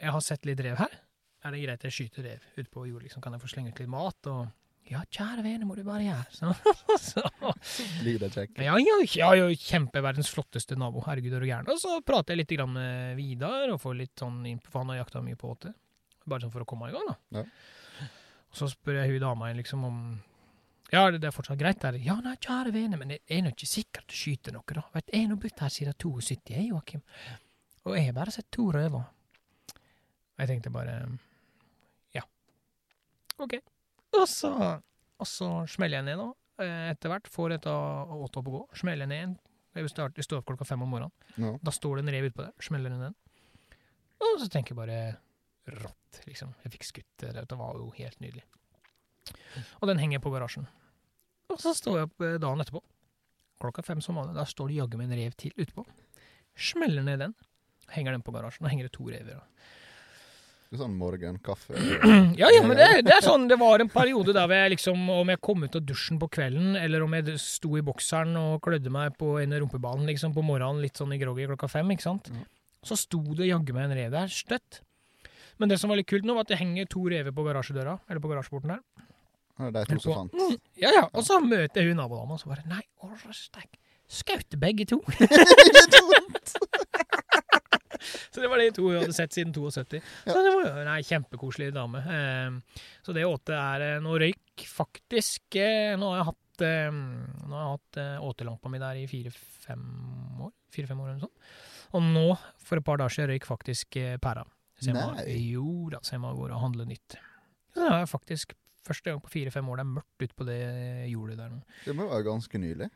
[0.00, 1.00] jeg har sett litt rev her.
[1.44, 3.22] Er det greit jeg skyter rev ute på jord, liksom?
[3.24, 4.30] Kan jeg få slenge ut litt mat?
[4.32, 4.46] Og
[4.88, 6.24] ja, kjære vene, må du bare gjøre.
[7.00, 7.22] Så, så
[8.00, 8.58] Blir det kjekk?
[8.64, 11.04] ja, ja, ja, ja, kjempeverdens flotteste nabo.
[11.06, 11.68] Herregud, er du gæren?
[11.72, 14.92] Og så prater jeg litt grann med Vidar, og får litt sånn info, for han
[14.92, 15.72] har jakta mye på åte.
[16.28, 17.16] Bare sånn for å komme i gang, da.
[17.40, 18.08] Ja.
[18.50, 20.00] Og så spør jeg hun dama liksom om
[20.92, 21.96] Ja, det det er fortsatt greit der?
[22.04, 24.82] Ja, nei, kjære vene, men det er nå ikke sikkert du skyter noe, da.
[24.94, 27.02] Vet, jeg har bodd her siden 72, jeg, Joakim.
[27.84, 29.06] Og jeg har bare sett to røver.
[30.38, 30.98] Jeg tenkte bare
[32.14, 32.22] Ja.
[33.38, 33.56] OK.
[34.14, 34.50] Og så,
[35.18, 36.28] og så smeller jeg ned, da.
[36.64, 38.62] eh, Etter hvert får av åtte opp å gå.
[38.78, 39.34] Smeller ned en.
[39.74, 41.12] Jeg jeg står opp klokka fem om morgenen.
[41.36, 41.56] Ja.
[41.62, 42.52] Da står det en rev utpå der.
[42.62, 43.14] Smeller ned den.
[44.22, 44.98] Og så tenker jeg bare
[45.82, 46.52] rått, liksom.
[46.62, 47.32] Jeg fikk skutt det.
[47.50, 48.44] Det var jo helt nydelig.
[49.80, 50.66] Og den henger på garasjen.
[51.52, 52.82] Og så står jeg opp eh, dagen etterpå.
[53.62, 54.36] Klokka fem som vanlig.
[54.36, 55.84] Da står det jaggu meg en rev til utpå.
[56.58, 57.34] Smeller ned den.
[57.94, 58.64] Henger den på garasjen.
[58.66, 59.42] Da henger det to rever.
[60.74, 61.76] er sånn morgenkaffe.
[62.40, 65.04] Ja, ja, men det, det er sånn, det var en periode der hvor jeg liksom,
[65.12, 68.56] om jeg kom ut av dusjen på kvelden, eller om jeg sto i bokseren og
[68.64, 72.08] klødde meg på en rumpeballen liksom på morgenen, litt sånn i groggy klokka fem, ikke
[72.08, 72.32] sant?
[72.84, 74.82] Så sto det jaggu meg en rev der, støtt.
[75.62, 78.00] Men det som var litt kult nå, var at det henger to rever på garasjedøra,
[78.10, 78.82] eller på garasjeporten der.
[79.58, 80.32] Det er de to som fant.
[80.34, 83.70] Mm, Ja, ja, og så møter hun nabodama, og så bare, nei, årstek,
[84.10, 84.98] skjøt begge to.
[88.32, 90.00] så det var de to hun hadde sett siden 72.
[90.26, 91.98] Så det var jo nei, ei kjempekoselig dame.
[92.02, 96.90] Eh, så det åte er noe Nå røyk faktisk eh, Nå har jeg hatt eh,
[96.94, 99.84] Nå har jeg hatt eh, åtelampa mi der i fire-fem
[100.44, 100.52] år.
[100.74, 101.38] Fire-fem år eller noe sånt.
[101.94, 102.26] Og nå,
[102.66, 104.42] for et par dager siden, røyk faktisk eh, pæra.
[104.82, 107.10] Så jeg må, jo da, så jeg må gå og handle nytt.
[107.74, 108.48] Så det jeg faktisk
[108.86, 110.60] første gang på fire-fem år det er mørkt ute på det
[111.12, 111.60] jordet der nå.
[111.84, 112.90] Det må jo være ganske nylig.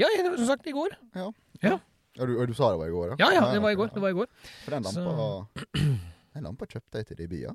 [0.00, 0.96] Ja, som sagt i går.
[1.14, 1.28] Ja,
[1.62, 1.76] ja.
[2.20, 3.92] og du sa det var i går, Ja, ja, det var i går.
[3.94, 4.26] Det var i går.
[4.64, 5.80] For den Så- lampa
[6.34, 7.52] Den lampa kjøpte jeg til de bia.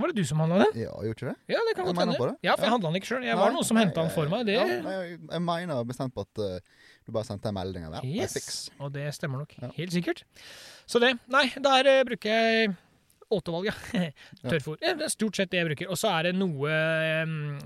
[0.00, 0.80] Var det du som handla den?
[0.82, 1.34] Ja, gjorde ikke det?
[1.52, 2.14] Ja, det kan godt hende.
[2.42, 2.70] Ja, for jeg Ja.
[2.72, 3.24] handla den ikke sjøl.
[3.26, 4.46] Jeg Nei, var noen som henta den for meg.
[4.48, 4.64] Det, Ja,
[5.04, 6.58] jeg, jeg mener bestemt på at uh,
[7.06, 7.84] du bare sendte en melding.
[7.92, 9.52] Ja, yes, og det stemmer nok.
[9.60, 9.68] Ja.
[9.76, 10.24] Helt sikkert.
[10.88, 11.12] Så det.
[11.28, 12.72] Nei, der uh, bruker jeg
[13.34, 13.74] åtevalg, ja.
[14.42, 14.78] Tørrfôr.
[14.84, 15.90] Ja, det er stort sett det jeg bruker.
[15.92, 16.76] Og så er det noe,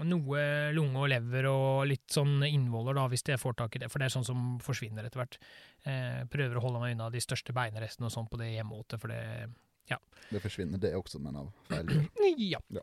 [0.07, 3.91] noe lunge og lever og litt sånn innvoller, da, hvis jeg får tak i det.
[3.93, 5.39] For det er sånn som forsvinner etter hvert.
[5.87, 9.13] Eh, prøver å holde meg unna de største beinerestene og sånn på det hjemmeåtet, for
[9.13, 9.23] det
[9.87, 9.99] ja.
[10.31, 12.09] Det forsvinner, det også, men av feil.
[12.43, 12.59] Ja.
[12.75, 12.83] Ja.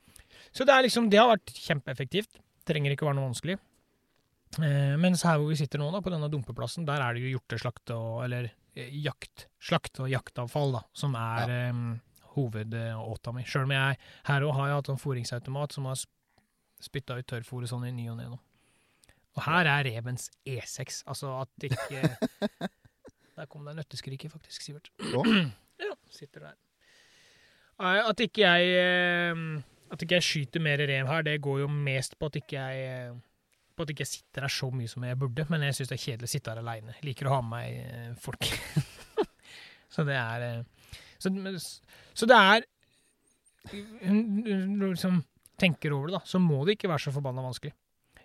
[0.55, 2.39] Så det er liksom, det har vært kjempeeffektivt.
[2.67, 3.57] Trenger ikke være noe vanskelig.
[4.61, 7.35] Eh, mens her hvor vi sitter nå, da, på denne dumpeplassen, der er det jo
[7.35, 9.47] hjorteslakt og Eller eh, jakt.
[9.63, 11.83] Slakt og jaktavfall, da, som er eh,
[12.35, 13.45] hovedåta mi.
[13.47, 16.01] Sjøl om jeg her òg har jeg hatt en fôringsautomat som har
[16.83, 18.39] spytta ut tørrfôret sånn i ny og ne nå.
[19.33, 21.03] Og her er revens E6.
[21.09, 22.03] Altså at ikke
[23.33, 24.91] Der kom det nøtteskriket, faktisk, Sivert.
[25.81, 26.57] Ja, sitter der.
[27.81, 29.39] At ikke jeg eh,
[29.91, 32.83] At ikke jeg skyter mer rev her, det går jo mest på at ikke jeg
[32.91, 33.15] eh,
[33.73, 35.47] på at ikke jeg sitter her så mye som jeg burde.
[35.49, 36.93] Men jeg syns det er kjedelig å sitte her aleine.
[37.01, 38.45] Liker å ha med meg eh, folk.
[39.93, 40.45] så det er
[41.23, 41.31] så,
[42.13, 42.65] så det er
[44.03, 45.21] Når liksom
[45.61, 47.71] tenker over det, da, så må det ikke være så forbanna vanskelig.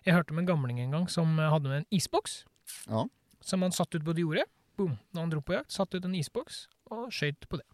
[0.05, 2.41] Jeg hørte om en gamling en gang som hadde med en isboks.
[2.89, 3.05] Ja.
[3.45, 4.47] Som han satt ut på det jordet.
[4.79, 4.97] Boom.
[5.13, 7.67] Når han dro på jakt, satt ut en isboks og skøyt på det.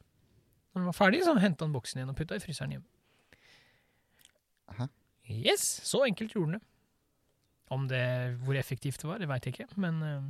[0.74, 2.88] Når han var ferdig, så henta han boksen igjen og putta i fryseren hjemme.
[4.76, 4.88] Hæ?
[5.30, 6.66] Yes, så enkelt gjorde han det.
[7.76, 8.02] Om det,
[8.46, 10.24] Hvor effektivt det var, det veit jeg ikke, men uh,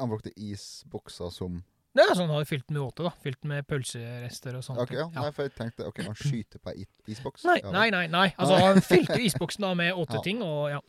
[0.00, 1.62] Han brukte isbokser som
[1.96, 3.12] det er sånn han hadde fylt med åte, da.
[3.24, 4.80] Fylt med pølserester og sånt.
[4.82, 5.06] Ok, ja.
[5.14, 7.44] Nei, for jeg tenkte ok, han skyter på ei isboks.
[7.48, 8.04] Nei, Ja, nei, nei.
[8.12, 8.26] nei.
[8.36, 10.24] Altså, han fylte isboksen da med åtte Ja.
[10.26, 10.82] ting, og ja.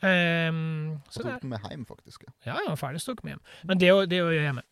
[0.00, 2.22] Um, så tok den med hjem, faktisk.
[2.24, 2.32] Ja.
[2.54, 3.42] Ja, ja, ferdig tok med hjem.
[3.68, 4.62] Men det, det å gjøre hjemme.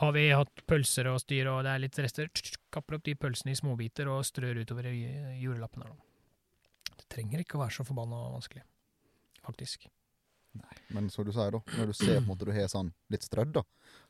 [0.00, 2.30] Har vi hatt pølser og styr, og det er litt rester,
[2.72, 5.92] kapper opp de pølsene i småbiter og strør utover jordlappen her.
[5.92, 6.96] da.
[6.98, 8.64] Det trenger ikke å være så forbanna vanskelig,
[9.44, 9.86] faktisk.
[10.92, 13.24] Men som du sier, da, når du ser på en måte du har sånn litt
[13.24, 13.62] strødd, da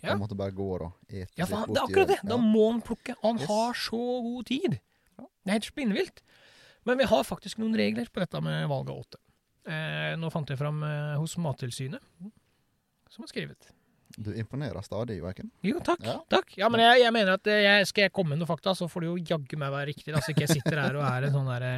[0.03, 0.11] Ja.
[0.13, 2.17] Han måtte bare gå og ete Ja, for han, det er akkurat det!
[2.27, 3.15] Da må han plukke.
[3.23, 3.47] Han Yes.
[3.49, 4.81] har så god tid.
[5.19, 5.27] Ja.
[5.45, 6.23] Det er helt spinnvilt.
[6.85, 9.21] Men vi har faktisk noen regler på dette med valg av åte.
[9.71, 12.03] Eh, nå fant jeg fram eh, hos Mattilsynet,
[13.09, 13.69] som har skrevet.
[14.19, 15.51] Du imponerer stadig, Joakim.
[15.63, 16.03] Jo, takk.
[16.05, 16.19] Ja.
[16.29, 16.51] takk.
[16.59, 18.89] Ja, men jeg, jeg mener at eh, jeg, skal jeg komme med noe fakta, så
[18.91, 20.11] får det jo jaggu meg være riktig.
[20.13, 21.71] Da, så ikke jeg sitter her og er en sånn derre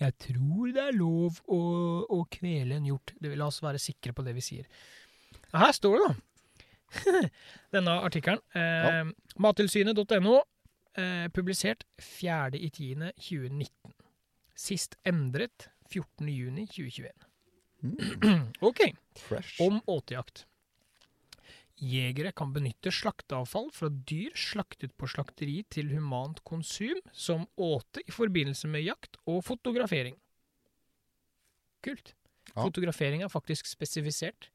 [0.00, 1.60] Jeg tror det er lov å,
[2.12, 3.14] å kvele en hjort.
[3.20, 4.66] Det, la oss være sikre på det vi sier.
[5.56, 7.28] Her står det, da.
[7.76, 8.42] Denne artikkelen.
[8.56, 10.36] Eh, Mattilsynet.no.
[10.96, 13.94] Eh, publisert 4.10.2019.
[14.56, 17.26] Sist endret 14.6.2021.
[17.86, 18.80] Mm, OK.
[19.28, 19.60] fresh.
[19.60, 20.46] Om åtejakt.
[21.76, 28.14] Jegere kan benytte slakteavfall fra dyr slaktet på slakteri til humant konsum som åte i
[28.14, 30.16] forbindelse med jakt og fotografering.
[31.84, 32.14] Kult.
[32.54, 32.62] Ja.
[32.62, 34.48] Fotografering er faktisk spesifisert.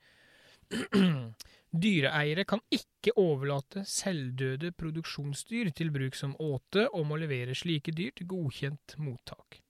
[1.83, 8.11] Dyreeiere kan ikke overlate selvdøde produksjonsdyr til bruk som åte, og må levere slike dyr
[8.17, 9.61] til godkjent mottak.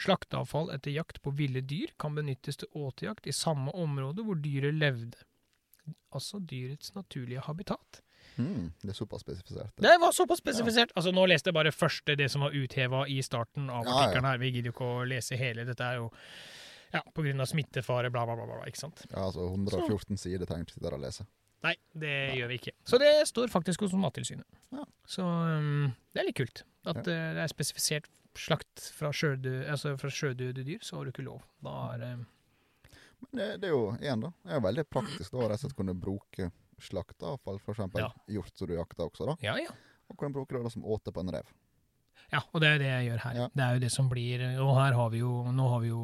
[0.00, 4.76] Slakteavfall etter jakt på ville dyr kan benyttes til åtejakt i samme område hvor dyret
[4.76, 5.20] levde.
[6.14, 8.00] Altså dyrets naturlige habitat.
[8.36, 9.74] Mm, det er såpass spesifisert.
[9.80, 10.92] Det var såpass spesifisert.
[10.96, 13.96] Altså Nå leste jeg bare første, det som var utheva i starten av Ja, ja.
[13.98, 14.40] artikkelen her.
[14.42, 15.66] Vi gidder jo ikke å lese hele.
[15.68, 16.08] Dette er jo
[16.92, 18.46] ja, av smittefare, bla, bla, bla.
[18.46, 19.04] bla ikke sant?
[19.10, 21.26] Ja, altså 114 sider trenger ikke sitte og lese.
[21.62, 22.72] Nei, det gjør vi ikke.
[22.88, 24.46] Så det står faktisk hos Mattilsynet.
[24.72, 24.86] Ja.
[25.06, 27.04] Så um, det er litt kult at Ja.
[27.04, 31.42] uh, det er spesifisert slakt fra sjødøde, altså sjødøde dyr, så har du ikke lov.
[31.64, 32.12] Da er det
[33.20, 34.30] Men det, det er jo igjen, da.
[34.42, 38.10] Det er jo veldig praktisk da, rett og slett kunne bruke slakteavfall, eksempel Ja.
[38.32, 39.36] hjort som du jakter også, da.
[39.44, 39.74] Ja, ja.
[40.10, 41.50] Og kunne bruke det da som åte på en rev.
[42.32, 43.34] Ja, og det er det jeg gjør her.
[43.36, 43.46] Ja.
[43.54, 46.02] Det er jo det som blir Og her har vi jo Nå har vi jo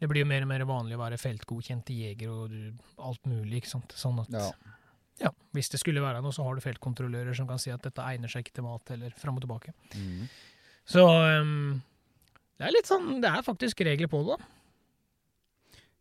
[0.00, 2.54] Det blir jo mer og mer vanlig å være feltgodkjent jeger og
[3.04, 3.92] alt mulig, ikke sant.
[4.00, 4.46] Sånn at Ja.
[5.26, 8.00] ja, hvis det skulle være noe, så har du feltkontrollører som kan si at dette
[8.00, 9.74] egner seg ikke til mat, eller fram og tilbake.
[9.94, 10.24] Mm.
[10.88, 11.82] Så um,
[12.56, 14.48] det er litt sånn Det er faktisk regler på det, da.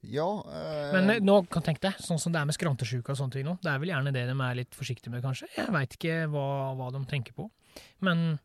[0.07, 0.91] Ja øh...
[0.95, 3.47] Men eh, nå kan tenk deg, sånn som det er med skrantesjuka og sånne ting
[3.47, 3.57] nå.
[3.63, 5.49] Det er vel gjerne det de er litt forsiktige med, kanskje.
[5.57, 6.45] Jeg veit ikke hva,
[6.79, 7.49] hva de tenker på.
[8.05, 8.37] Men,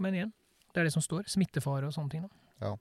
[0.00, 0.32] men igjen,
[0.72, 1.28] det er det som står.
[1.28, 2.24] Smittefare og sånne ting.
[2.24, 2.72] da.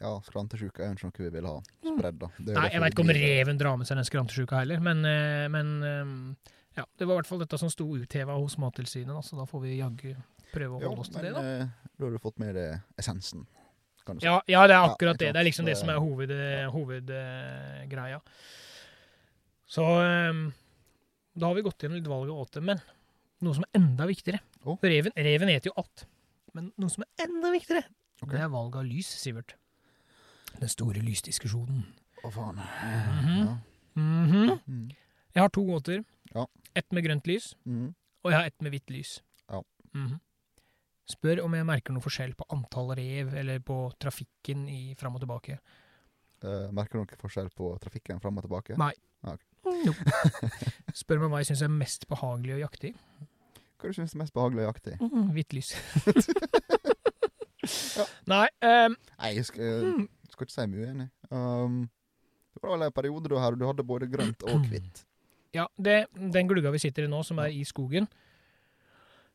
[0.00, 2.28] Ja, skrantesjuka er jo ikke noe vi vil ha spredd, da.
[2.56, 5.72] Nei, jeg veit ikke om reven drar med seg den skrantesjuka heller, men, eh, men
[5.84, 9.44] eh, ja, det var i hvert fall dette som sto utheva hos Mattilsynet, så da
[9.50, 10.14] får vi jaggu
[10.54, 11.42] prøve å Ja, holde oss til men det, da.
[11.66, 13.44] eh, da har du fått med deg essensen,
[14.10, 14.28] kan du si.
[14.28, 15.32] Ja, ja, det er akkurat det.
[15.34, 16.70] Det er liksom det som er hovedgreia.
[16.74, 18.20] Hoved, uh,
[19.70, 20.48] så um,
[21.38, 22.80] da har vi gått gjennom litt valg av åte, men
[23.44, 24.74] noe som er enda viktigere oh.
[24.74, 26.04] For reven, reven eter jo alt,
[26.56, 27.86] men noe som er enda viktigere,
[28.18, 28.34] okay.
[28.34, 29.54] det er valg av lys, Sivert.
[30.58, 31.84] Den store lysdiskusjonen.
[32.26, 32.58] Å, faen.
[32.58, 33.36] Mhm.
[33.46, 33.54] Ja.
[34.00, 34.56] Mhm.
[34.66, 34.88] Mm.
[35.30, 36.02] Jeg har to gåter.
[36.34, 36.44] Ja.
[36.74, 37.94] Ett med grønt lys, Mm.
[38.24, 39.20] og jeg har ett med hvitt lys.
[39.48, 39.62] Ja.
[39.94, 40.18] Mhm.
[41.10, 45.24] Spør om jeg merker noe forskjell på antall rev, eller på trafikken i fram og
[45.24, 45.58] tilbake.
[46.40, 48.78] Uh, merker du noen forskjell på trafikken fram og tilbake?
[48.80, 48.92] Nei.
[49.84, 49.92] Jo.
[51.02, 52.94] Spør meg hva jeg syns er mest behagelig å jakte i.
[53.80, 54.98] Hva du synes er mest behagelig å jakte i?
[55.04, 55.74] Mm, Hvitt lys.
[58.30, 61.08] Nei um, Nei, jeg skal, jeg skal ikke si meg uenig.
[61.28, 61.82] Um,
[62.56, 65.04] det var vel en periode da her du hadde både grønt og hvitt.
[65.54, 68.08] Ja, det, den glugga vi sitter i nå, som er i skogen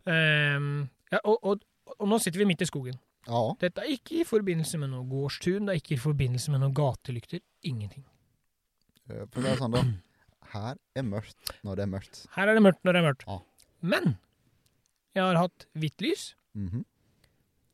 [0.05, 1.61] Ehm, ja, og, og,
[1.99, 2.97] og nå sitter vi midt i skogen.
[3.27, 3.41] Ja.
[3.61, 6.73] Dette er ikke i forbindelse med noe gårdstun, det er ikke i forbindelse med noen
[6.77, 7.41] gatelykter.
[7.65, 8.05] Ingenting.
[9.09, 9.83] eh, For det er sånn, da.
[10.55, 12.19] Her er mørkt når det er mørkt.
[12.35, 13.25] Her er det mørkt når det er mørkt.
[13.27, 13.39] Ja.
[13.81, 14.17] Men
[15.15, 16.85] jeg har hatt hvitt lys, Mhm.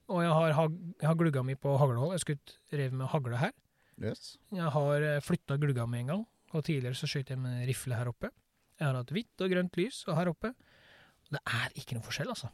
[0.10, 0.70] og jeg har,
[1.02, 2.12] jeg har glugga mi på haglehold.
[2.16, 3.52] Jeg har skutt rev med hagle her.
[4.02, 4.38] Yes.
[4.52, 8.08] Jeg har flytta glugga mi en gang, og tidligere så skøyt jeg med rifle her
[8.10, 8.32] oppe.
[8.80, 10.54] Jeg har hatt hvitt og grønt lys og her oppe.
[11.32, 12.50] Det er ikke noe forskjell, altså.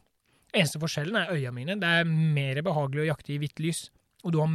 [0.56, 1.76] Eneste forskjellen er øya mine.
[1.80, 3.86] Det er mer behagelig å jakte i hvitt lys,
[4.24, 4.52] og du har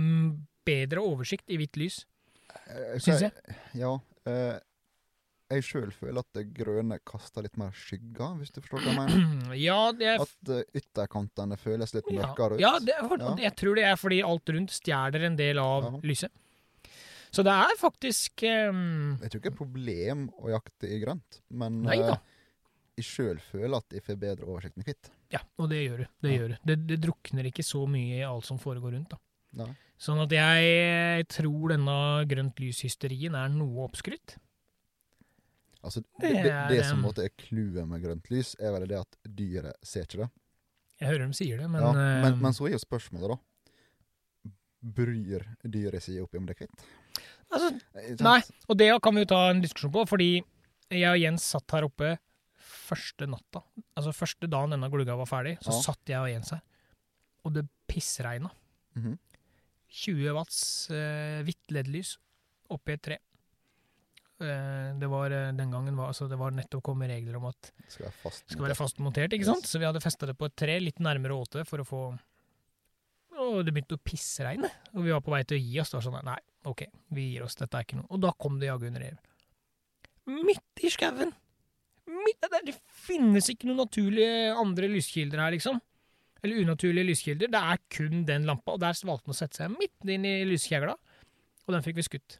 [0.65, 2.03] bedre oversikt i hvitt lys,
[2.69, 3.31] Eh, syns jeg.
[3.79, 3.95] Ja.
[4.29, 4.59] eh,
[5.53, 8.99] jeg sjøl føler at det grønne kaster litt mer skygger, hvis du forstår hva jeg
[8.99, 9.55] mener.
[9.67, 12.61] Ja, det er At uh, ytterkantene føles litt mørkere ut.
[12.63, 12.95] Ja, det
[13.43, 15.91] jeg tror det er fordi alt rundt stjeler en del av Ja.
[16.13, 16.31] lyset.
[17.33, 19.17] Så det er faktisk um...
[19.21, 22.15] Jeg tror ikke det er et problem å jakte i grønt, men uh,
[22.97, 25.09] jeg sjøl føler at jeg får bedre oversikt med hvitt.
[25.33, 26.07] Ja, og det gjør du.
[26.21, 26.57] Det, gjør du.
[26.69, 29.15] Det, det drukner ikke så mye i alt som foregår rundt.
[29.15, 29.19] da.
[29.63, 29.71] Nei.
[30.03, 31.95] Sånn at jeg tror denne
[32.29, 34.35] grønt lys-hysterien er noe oppskrytt.
[35.83, 39.17] Altså, det, Det det, som måtte er clouet med grønt lys, er vel det at
[39.27, 40.29] dyret ser ikke det.
[41.01, 44.51] Jeg hører de sier det, men, ja, men, ehm, men så er jo spørsmålet, da.
[44.83, 46.85] Bryr dyret seg opp om det er hvitt?
[47.53, 47.69] altså,
[47.99, 48.15] Eh.
[48.23, 50.29] Nei, og det kan vi jo ta en diskusjon på, fordi
[50.91, 52.17] jeg og Jens satt her oppe
[52.83, 53.61] første natta.
[53.97, 55.81] Altså første dagen denne glugga var ferdig, så Ja.
[55.87, 56.61] satt jeg og Jens her.
[57.45, 58.51] Og det pissregna.
[58.95, 59.17] Mhm.
[59.93, 62.15] 20 watts eh, hvitt LED-lys
[62.73, 63.17] oppi et tre.
[64.41, 67.69] Eh, det var eh, den gangen var, altså det var nettopp kommet regler om at
[67.77, 68.47] Det skal være fast.
[68.47, 69.67] det skal være fastmontert, ikke sant?
[69.69, 72.01] Så vi hadde festa det på et tre litt nærmere åte for å få
[73.37, 75.89] Og det begynte å pissregne, og vi var på vei til å gi oss.
[75.93, 76.37] Det var sånn Nei,
[76.69, 76.83] OK,
[77.17, 78.05] vi gir oss, dette er ikke noe.
[78.13, 79.17] Og da kom det jaggu under rev.
[80.27, 81.33] Midt i skauen!
[82.07, 85.79] Det det finnes ikke noen naturlige andre lyskilder her, liksom.
[86.43, 87.51] Eller unaturlige lyskilder.
[87.51, 90.33] Det er kun den lampa, og der valgte den å sette seg midt inn i
[90.47, 90.95] lyskjegla,
[91.63, 92.37] og den fikk vi skutt.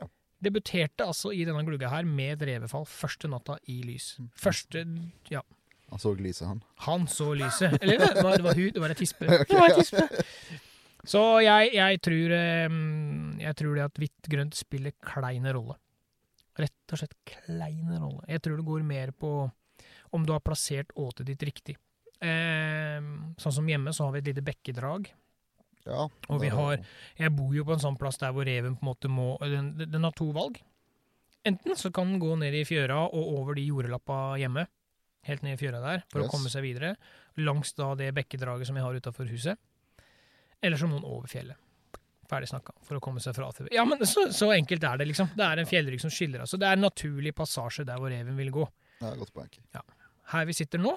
[0.00, 0.08] Ja.
[0.44, 4.14] Debuterte altså i denne glugga her med et revefall første natta i lys.
[4.18, 4.30] Mm.
[4.46, 4.86] Første
[5.32, 5.44] Ja,
[5.92, 6.62] Han så lyset, han.
[6.86, 7.76] han så lyset.
[7.82, 9.28] Eller det var, det var hun, det var ei tispe.
[9.50, 10.08] Det var et tispe.
[11.04, 12.76] Så jeg, jeg tror eh,
[13.44, 15.76] Jeg tror det at hvitt-grønt spiller klein rolle.
[16.56, 18.24] Rett og slett klein rolle.
[18.28, 19.30] Jeg tror det går mer på
[20.14, 21.76] om du har plassert åtet ditt riktig.
[22.22, 23.00] Eh,
[23.42, 25.08] sånn som hjemme så har vi et lite bekkedrag.
[25.84, 26.06] Ja.
[26.30, 26.78] Og vi har-
[27.18, 29.76] Jeg bor jo på en sånn plass der hvor reven på en måte må Den,
[29.90, 30.60] den har to valg.
[31.44, 34.66] Enten så kan den gå ned i fjøra og over de jordelappa hjemme,
[35.24, 36.28] helt ned i fjøra der, for Yes.
[36.28, 36.96] å komme seg videre,
[37.36, 39.58] langs da det bekkedraget som vi har utafor huset.
[40.62, 41.56] Eller så må den over fjellet.
[42.30, 42.74] Ferdig snakka.
[42.86, 45.32] For å komme seg fra til Ja, men så, så enkelt er det, liksom.
[45.36, 46.54] Det er en fjellrygg som skiller oss.
[46.54, 48.64] Så det er en naturlig passasje der hvor reven vil gå.
[49.02, 49.50] Ja, godt poeng.
[50.32, 50.94] Her vi sitter nå,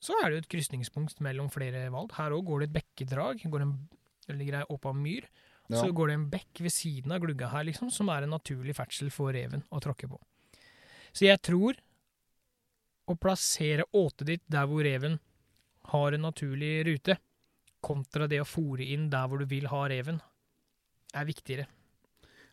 [0.00, 2.14] så er det jo et krysningspunkt mellom flere valg.
[2.16, 3.44] Her òg går det et bekkedrag.
[3.52, 3.76] Går en,
[4.26, 5.28] det ligger ei av myr.
[5.70, 5.78] Ja.
[5.84, 8.74] Så går det en bekk ved siden av glugga her, liksom, som er en naturlig
[8.74, 10.18] ferdsel for reven å tråkke på.
[11.14, 11.78] Så jeg tror
[13.10, 15.18] å plassere åtet ditt der hvor reven
[15.92, 17.16] har en naturlig rute,
[17.84, 20.20] kontra det å fòre inn der hvor du vil ha reven,
[21.16, 21.66] er viktigere.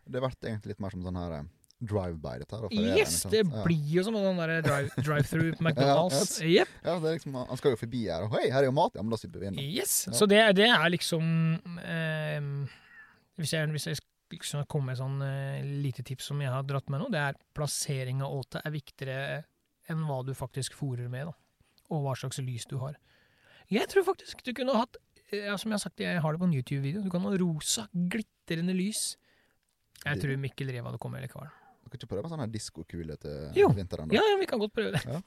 [0.07, 2.73] Det ble egentlig litt mer som sånn her eh, drive-by, dette her.
[2.73, 3.63] Yes, det ja.
[3.65, 6.39] blir jo som en sånn drive- drive-through på McDonald's.
[6.41, 6.75] Ja, yep.
[6.81, 8.97] Ja, det er liksom, Han skal jo forbi her, og hei, her er jo mat!
[8.97, 9.59] Ja, men da slipper vi inn.
[9.61, 9.99] Yes.
[10.15, 11.27] Så det, det er liksom
[11.83, 12.39] eh,
[13.37, 13.99] hvis, jeg, hvis jeg
[14.33, 17.41] liksom komme med sånn eh, lite tips som jeg har dratt med nå, det er
[17.57, 19.43] plassering av åte er viktigere
[19.91, 21.35] enn hva du faktisk fòrer med, da.
[21.93, 22.97] Og hva slags lys du har.
[23.71, 24.97] Jeg tror faktisk du kunne hatt
[25.31, 27.03] ja, Som jeg har sagt, jeg har det på en YouTube-video.
[27.03, 29.17] Du kan ha rosa, glitrende lys.
[30.05, 31.49] Jeg tror Mikkel Rev hadde kommet likevel.
[31.83, 33.69] Du kan ikke prøve sånn diskokule til Jo.
[33.75, 34.09] vinteren?
[34.09, 34.15] da?
[34.19, 35.03] Ja, ja, vi kan godt prøve det.
[35.07, 35.21] Ja.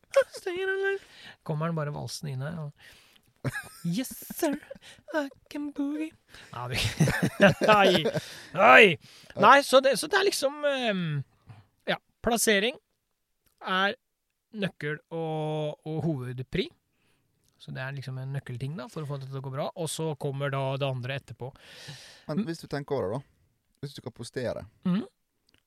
[0.81, 0.99] alive.
[1.43, 2.71] Kommer han bare valsende inn her
[3.87, 4.57] Yes, sir,
[5.15, 6.11] I can boogie.
[6.51, 8.03] Nei,
[8.53, 8.97] Nei.
[9.39, 11.05] Nei, så det, så det er liksom um,
[11.87, 12.75] Ja, plassering
[13.63, 13.95] er
[14.53, 16.69] nøkkel og, og hovedpri.
[17.59, 19.67] Så det er liksom en nøkkelting da, for å få dette til å gå bra.
[19.75, 21.51] Og så kommer da det andre etterpå.
[22.29, 23.35] Men hvis du tenker over det, da.
[23.83, 25.01] Hvis du skal postere, mm.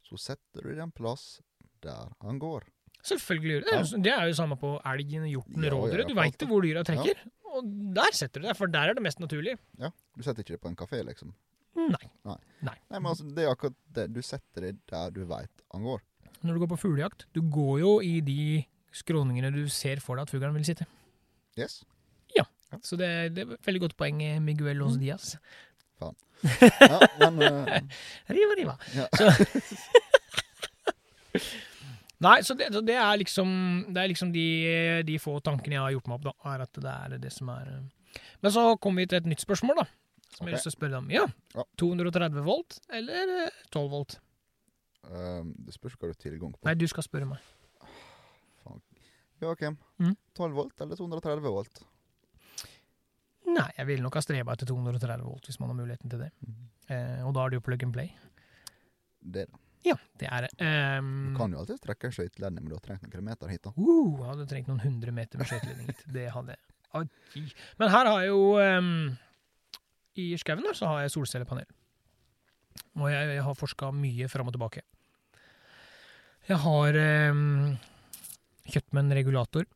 [0.09, 1.41] så setter du deg en plass
[1.85, 2.65] der han går.
[3.03, 3.79] Selvfølgelig gjør det det.
[3.91, 6.09] jo- Det er jo samme på elgen, hjorten, Ja, ja, rådyret.
[6.09, 7.23] Du veit hvor dyra trekker.
[7.53, 7.65] Og
[7.97, 9.59] der setter du deg, for der er det mest naturlig.
[9.79, 11.35] Ja, Du setter ikke det på en kafé, liksom.
[11.77, 12.05] Nei.
[12.25, 12.37] Nei.
[12.63, 12.77] Nei.
[12.91, 14.13] Nei, men altså, det er akkurat det.
[14.13, 16.01] Du setter det der du veit han går.
[16.43, 18.65] Når du går på fuglejakt, du går jo i de
[18.97, 20.87] skråningene du ser for deg at fuglen vil sitte.
[21.59, 21.83] Yes.
[22.37, 22.47] Ja.
[22.81, 25.37] Så det, det er et veldig godt poeng, eh, Miguel Los Diaz.
[26.43, 27.69] Ja, men uh...
[28.27, 28.73] Riva, riva.
[28.97, 29.05] Ja.
[29.15, 29.29] Så.
[32.23, 33.49] Nei, så det, det er liksom
[33.89, 34.47] Det er liksom de,
[35.07, 36.35] de få tankene jeg har gjort meg opp, da.
[36.53, 38.21] Er at det er det som er eh.
[38.43, 39.87] Men så kommer vi til et nytt spørsmål, da.
[40.33, 41.11] Som jeg har lyst til å spørre deg om.
[41.15, 41.25] Ja.
[41.55, 41.65] Ja.
[41.81, 44.19] 230 volt eller eh, 12 volt?
[45.07, 46.63] Um, det spørs hva du har tilgang på.
[46.67, 47.43] Nei, du skal spørre meg.
[49.47, 50.15] Joakim, Mm.
[50.39, 51.83] 12 volt eller 230 volt?
[53.53, 56.31] Nei, jeg ville nok ha streba etter 230 volt hvis man har muligheten til det.
[56.89, 58.13] Eh, og da er det jo plug and play.
[59.23, 59.59] Det da.
[59.83, 60.51] Ja, det er det.
[60.61, 60.65] Du
[61.03, 63.73] Um, kan jo alltid trekke en skøyteledning, men du har trengt noen kilometer hit, da.
[63.75, 66.05] Uh, jeg hadde trengt noen hundre meter med skøyteledning hit.
[66.07, 67.09] Det hadde jeg.
[67.81, 69.17] Men her har jeg jo um,
[70.21, 71.67] I skauen der så har jeg solcellepanel.
[73.01, 74.83] Og jeg, jeg har forska mye fram og tilbake.
[76.49, 76.99] Jeg har
[77.33, 77.75] um,
[78.73, 79.67] kjøpt meg en regulator.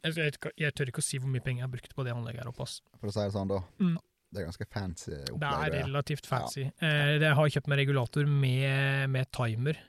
[0.00, 2.14] Jeg, jeg, jeg tør ikke å si hvor mye penger jeg har brukt på det
[2.14, 2.66] anlegget her oppe.
[3.00, 3.60] For å si det sånn, da.
[3.82, 3.98] Mm.
[4.30, 6.68] Det er ganske fancy Det er relativt fancy.
[6.78, 9.80] Eh, jeg har kjøpt meg regulator med, med timer.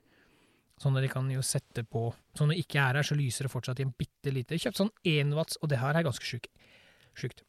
[0.82, 3.45] Sånn at de kan jo sette på Så når det ikke er her, så lyser
[3.45, 4.58] det fortsatt i en bitte lite.
[4.58, 6.50] Kjøpt sånn 1 watts, og det her er ganske sjukt.
[7.13, 7.45] sjukt.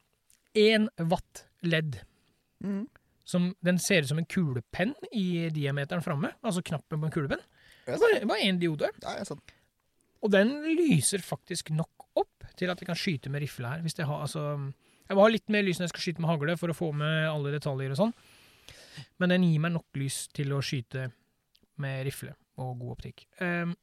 [0.59, 2.03] 1 watt LED.
[2.61, 2.85] Mm.
[3.25, 6.35] Som, den ser ut som en kulepenn i diameteren framme.
[6.45, 7.45] Altså knappen på en kulepenn.
[7.87, 8.93] Ja, Det var én diode.
[9.01, 9.57] Ja, jeg er sant.
[10.23, 13.83] Og den lyser faktisk nok opp til at jeg kan skyte med rifle her.
[13.83, 14.45] Hvis jeg, har, altså,
[15.09, 16.93] jeg må ha litt mer lys når jeg skal skyte med hagle, for å få
[16.95, 18.15] med alle detaljer og sånn.
[19.23, 21.09] Men den gir meg nok lys til å skyte
[21.83, 23.27] med rifle og god optikk.
[23.41, 23.75] Um,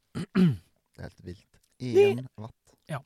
[1.00, 1.60] Det er helt vilt.
[1.80, 2.56] Én watt.
[2.90, 2.98] Ja.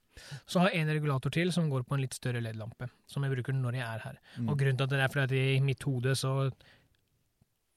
[0.48, 3.34] så har jeg en regulator til som går på en litt større LED-lampe, som jeg
[3.34, 4.20] bruker når jeg er her.
[4.38, 4.46] Mm.
[4.48, 6.32] Og grunnen til at det er fordi at i mitt hode så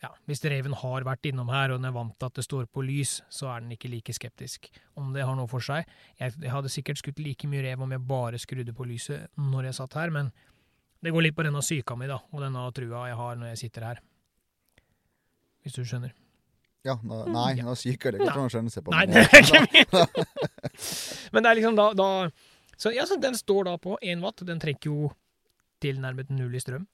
[0.03, 2.67] ja, Hvis reven har vært innom her og den er vant til at det står
[2.69, 4.67] på lys, så er den ikke like skeptisk.
[4.95, 5.88] Om det har noe for seg.
[6.19, 9.71] Jeg, jeg hadde sikkert skutt like mye rev om jeg bare skrudde på lyset når
[9.71, 10.29] jeg satt her, men
[11.01, 13.62] det går litt på denne psyka mi, da, og denne trua jeg har når jeg
[13.65, 13.99] sitter her.
[15.65, 16.13] Hvis du skjønner.
[16.86, 17.65] Ja, nå, nei, Ja.
[17.65, 18.21] nå psyker det.
[18.21, 18.93] Jeg tror han skjønner seg på.
[18.93, 19.63] Nei, det er ikke
[19.97, 20.05] ja,
[21.33, 22.10] Men det er liksom da, da
[22.77, 24.45] så, ja, så den står da på 1 watt.
[24.45, 25.10] Den trekker jo
[25.83, 26.86] tilnærmet null i strøm.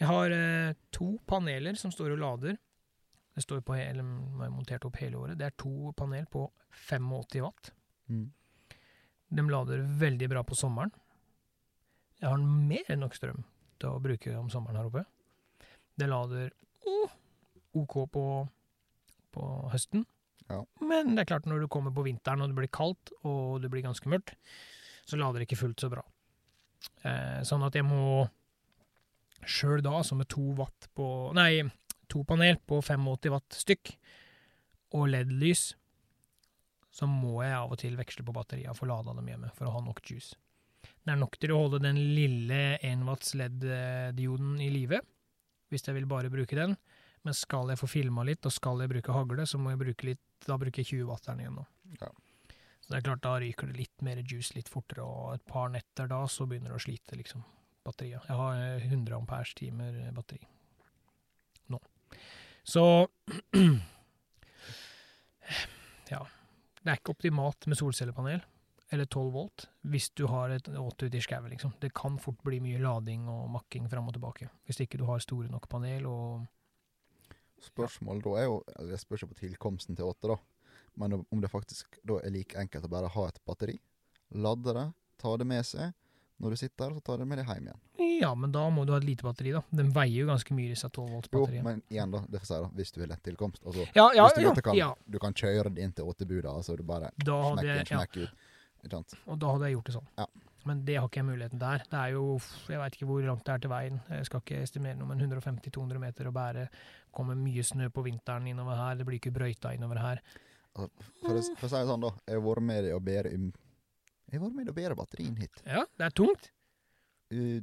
[0.00, 2.58] Jeg har eh, to paneler som står og lader.
[3.34, 5.38] Det står på hele, montert opp hele året.
[5.38, 6.46] Det er to panel på
[6.88, 7.72] 85 watt.
[8.10, 8.26] Mm.
[9.30, 10.92] De lader veldig bra på sommeren.
[12.20, 13.44] Jeg har mer enn nok strøm
[13.80, 15.04] til å bruke om sommeren her oppe.
[15.96, 16.50] Det lader
[16.88, 17.12] oh,
[17.80, 18.24] OK på,
[19.32, 20.04] på høsten.
[20.50, 20.64] Ja.
[20.82, 23.70] Men det er klart når du kommer på vinteren og det blir kaldt og det
[23.72, 24.34] blir ganske mørkt,
[25.06, 26.02] så lader det ikke fullt så bra.
[27.06, 28.26] Eh, sånn at jeg må
[29.46, 31.62] sjøl da, som med to watt på Nei,
[32.10, 33.92] to panel på 85 watt stykk
[34.98, 35.70] og LED-lys,
[36.90, 39.68] så må jeg av og til veksle på batteriet og få lada dem hjemme for
[39.68, 40.34] å ha nok juice.
[40.80, 45.00] Det er nok til å holde den lille 1 watts LED-dioden i live,
[45.70, 46.74] hvis jeg vil bare bruke den.
[47.22, 50.08] Men skal jeg få filma litt, og skal jeg bruke hagle, så må jeg bruke
[50.08, 51.66] litt Da bruker jeg 20 watteren igjen nå.
[52.00, 52.08] Ja.
[52.80, 55.68] Så det er klart, da ryker det litt mer juice litt fortere, og et par
[55.68, 57.44] netter da, så begynner det å slite, liksom,
[57.86, 58.26] batteriet.
[58.28, 60.42] Jeg har eh, 100 ampers timer batteri
[61.70, 61.80] nå.
[62.64, 63.08] Så
[66.10, 66.24] Ja.
[66.80, 68.40] Det er ikke optimalt med solcellepanel
[68.90, 71.72] eller 12 volt hvis du har et 8 ute i skauen, liksom.
[71.78, 74.48] Det kan fort bli mye lading og makking fram og tilbake.
[74.66, 76.48] Hvis ikke du har store nok panel og
[77.60, 80.36] Spørsmålet da er jo eller Det spørs jo på tilkomsten til 8, da.
[80.96, 83.76] Men om det faktisk da er like enkelt å bare ha et batteri,
[84.32, 84.86] lade det,
[85.20, 85.92] ta det med seg,
[86.40, 87.80] Når du sitter der, så tar du med deg hjem igjen.
[88.20, 89.60] Ja, men da må du ha et lite batteri, da.
[89.76, 91.64] Den veier jo ganske mye, disse 12 Jo, volts-batteriene.
[91.64, 92.20] men igjen, da.
[92.28, 92.70] Det får si, da.
[92.80, 93.64] Hvis du har lett tilkomst.
[93.66, 94.90] Altså, Ja, ja, hvis du ja, kan, ja.
[95.06, 97.98] du kan kjøre det inn til åttebuda, altså du bare Da smekker jeg, inn, ja,
[98.00, 98.46] smekker ut.
[98.80, 99.14] Ikke sant?
[99.28, 100.08] og da hadde jeg gjort det sånn.
[100.18, 100.26] Ja.
[100.68, 101.82] Men det har ikke jeg muligheten der.
[101.88, 102.24] Det er jo
[102.68, 104.00] Jeg veit ikke hvor langt det er til veien.
[104.12, 106.66] Jeg skal ikke estimere noe, men 150-200 meter å bære.
[107.16, 108.96] Kommer mye snø på vinteren innover her.
[109.00, 110.20] Det blir ikke brøyta innover her.
[110.76, 110.90] For å,
[111.24, 112.12] for å si det sånn, da.
[112.28, 113.32] Jeg har vært med deg å bære
[114.30, 115.62] Jeg har vært med og bedre batterien hit.
[115.66, 116.50] Ja, det er tungt.
[117.34, 117.58] Uh,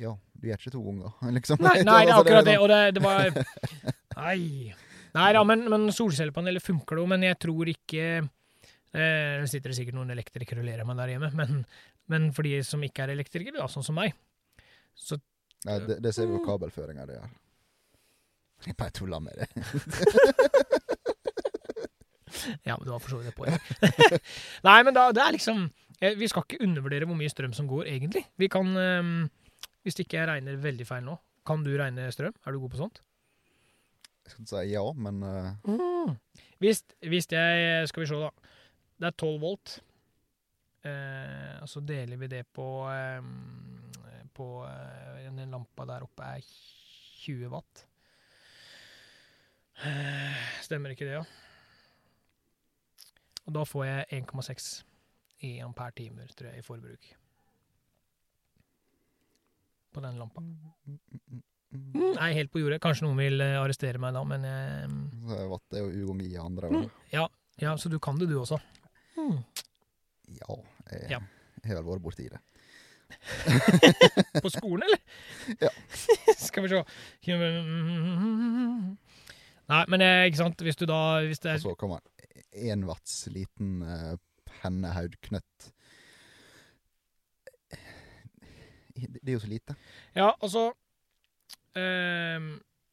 [0.00, 1.60] ja, du gjør ikke to ganger, liksom.
[1.64, 2.56] Nei, nei det er Altså, akkurat det.
[2.56, 3.18] sånn- Og det, det var
[4.22, 4.74] Nei.
[5.12, 9.96] Nei da, men, men solcellepaneler funker jo, men jeg tror ikke eh, Det sitter sikkert
[9.98, 11.60] noen elektrikere og ler av meg der hjemme, men,
[12.12, 14.14] men for de som ikke er elektrikere, da, sånn som meg,
[14.96, 15.18] så
[15.68, 17.28] Nei, det, det ser vi jo kabelføringa det gjør.
[18.66, 19.46] Jeg bare tuller med det.
[22.64, 24.18] Ja, men du har for så vidt et poeng.
[24.64, 25.66] Nei, men da, det er liksom
[26.02, 28.24] Vi skal ikke undervurdere hvor mye strøm som går, egentlig.
[28.40, 29.10] Vi kan eh,
[29.86, 31.14] Hvis ikke jeg regner veldig feil nå,
[31.46, 32.34] kan du regne strøm?
[32.46, 33.02] Er du god på sånt?
[34.22, 36.16] Jeg skal si ja, men uh, Mm.
[36.62, 38.30] Hvis, hvis jeg Skal vi se, da.
[38.98, 39.78] Det er 12 volt.
[40.82, 43.22] Eh, og så deler vi det på eh,
[44.34, 46.42] På eh, Den lampa der oppe er
[47.22, 47.84] 20 watt.
[49.86, 51.22] Eh, stemmer ikke det, ja?
[53.46, 54.66] Og da får jeg 1,6
[55.46, 57.08] i ampere timer, tror jeg, i forbruk.
[59.92, 60.40] På den lampa.
[60.42, 62.80] Mm, Nei, helt på jordet.
[62.84, 66.38] Kanskje noen vil eh, arrestere meg da, men eh, Vatt er jo U ganger I
[66.40, 66.70] andre.
[66.72, 66.88] Mm.
[67.12, 67.26] Ja,
[67.60, 68.58] ja, så du kan det, du også.
[69.16, 69.38] Mm.
[70.38, 70.56] Ja,
[70.92, 71.20] jeg, Ja.
[71.62, 72.40] jeg har vel vært borti det.
[74.42, 75.00] På skolen, eller?
[75.60, 75.70] Ja.
[76.46, 76.84] Skal vi se
[79.72, 82.00] Nei, men eh, ikke sant, hvis du da hvis det er, så kommer
[82.52, 84.16] én watts liten uh,
[84.60, 85.72] pennehaudknøtt.
[88.92, 89.74] Det det er jo så lite.
[90.14, 90.66] Ja, altså
[91.78, 92.52] ehm,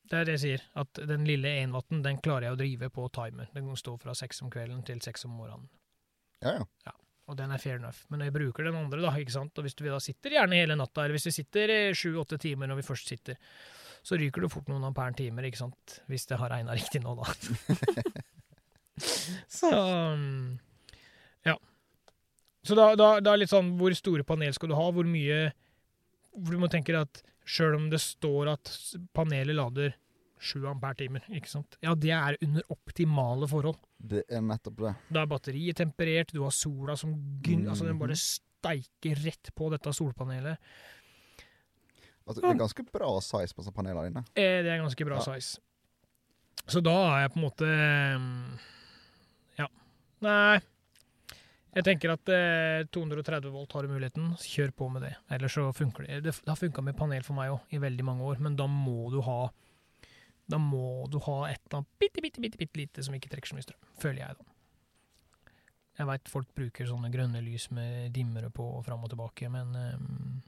[0.09, 3.09] Det er det jeg sier, at den lille 1-watten den klarer jeg å drive på
[3.13, 3.49] timer.
[3.53, 5.67] Den kan stå fra seks om kvelden til seks om morgenen.
[6.41, 6.63] Ja, ja.
[6.87, 6.95] ja.
[7.29, 8.07] Og den er fair enough.
[8.09, 9.53] Men jeg bruker den andre, da, ikke sant?
[9.59, 12.79] og hvis du da sitter gjerne hele natta, eller hvis vi sitter sju-åtte timer når
[12.79, 13.37] vi først sitter,
[14.01, 15.99] så ryker du fort noen ampere timer, ikke sant?
[16.09, 17.27] Hvis det har regna riktig nå, da.
[19.59, 19.69] så
[20.15, 20.68] um, Ja.
[22.69, 24.85] Så da, da, da er litt sånn Hvor store panel skal du ha?
[24.93, 25.39] Hvor mye
[26.37, 28.69] hvor Du må tenke at sjøl om det står at
[29.17, 29.95] panelet lader
[30.39, 31.75] 7 ampere timer, ikke sant?
[31.83, 33.79] Ja, det er under optimale forhold.
[33.99, 34.91] Det er nettopp det.
[35.11, 37.11] Da er batteriet temperert, du har sola som
[37.43, 37.65] gyn...
[37.67, 38.21] Altså, den bare Mhm.
[38.21, 40.61] steiker rett på dette solpanelet.
[42.29, 44.23] Altså, det er ganske bra size på panelene dine.
[44.37, 45.25] Eh, Det er ganske bra Ja.
[45.33, 45.59] size.
[46.69, 47.67] Så da er jeg på en måte
[48.19, 48.59] mm,
[49.57, 49.67] Ja.
[50.21, 50.59] Nei.
[51.69, 54.31] Jeg tenker at eh, 230 volt har du muligheten.
[54.41, 55.13] Kjør på med det.
[55.35, 56.21] Ellers så funker det.
[56.25, 58.65] Det, det har funka med panel for meg òg, i veldig mange år, men da
[58.69, 59.41] må du ha
[60.49, 63.51] Da må du ha et eller annet bitte, bitte, bitte, bitte lite som ikke trekker
[63.51, 63.83] så mye strøm.
[64.01, 64.49] Føler jeg, da.
[65.99, 69.75] Jeg veit folk bruker sånne grønne lys med dimmere på og fram og tilbake, men
[69.75, 70.39] um,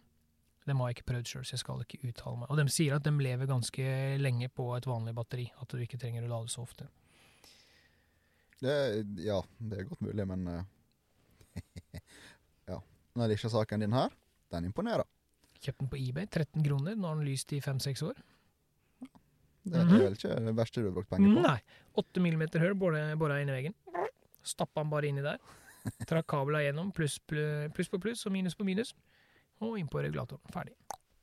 [0.65, 2.49] dem har jeg ikke prøvd sjøl, så jeg skal ikke uttale meg.
[2.49, 3.93] Og de sier at de lever ganske
[4.23, 6.87] lenge på et vanlig batteri, at du ikke trenger å lade så ofte.
[8.61, 8.73] Det,
[9.21, 10.65] ja, det er godt mulig, men eh,
[12.71, 12.77] Ja.
[12.79, 14.09] er det ikke saken din her,
[14.53, 15.03] den imponerer.
[15.61, 18.15] Kjøpt den på eBay, 13 kroner, nå har den lyst i 5-6 år.
[19.63, 19.99] Det er Mhm.
[20.01, 21.41] vel ikke det verste du har brukt penger på.
[21.45, 21.59] Nei.
[22.01, 23.75] 8 millimeter hull bora inn i veggen.
[24.41, 25.37] Stappa den bare inni der.
[26.09, 28.95] Trakk kabla gjennom, pluss pluss på pluss og minus på minus.
[29.61, 30.41] Og inn på regulatoren.
[30.53, 30.73] Ferdig.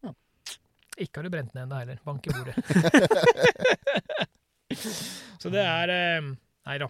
[0.04, 0.12] Ja.
[0.98, 1.98] Ikke har du brent den ennå heller.
[2.04, 2.54] Bank i bordet.
[5.42, 6.20] Så det er eh,
[6.68, 6.88] Nei da.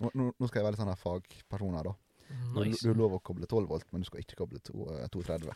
[0.00, 1.94] Nå, nå, nå skal jeg være litt sånn her fagperson her, da.
[2.28, 2.82] Du, Nice.
[2.82, 5.52] du er lov å koble 12 volt, men du skal ikke koble to- eh, 230.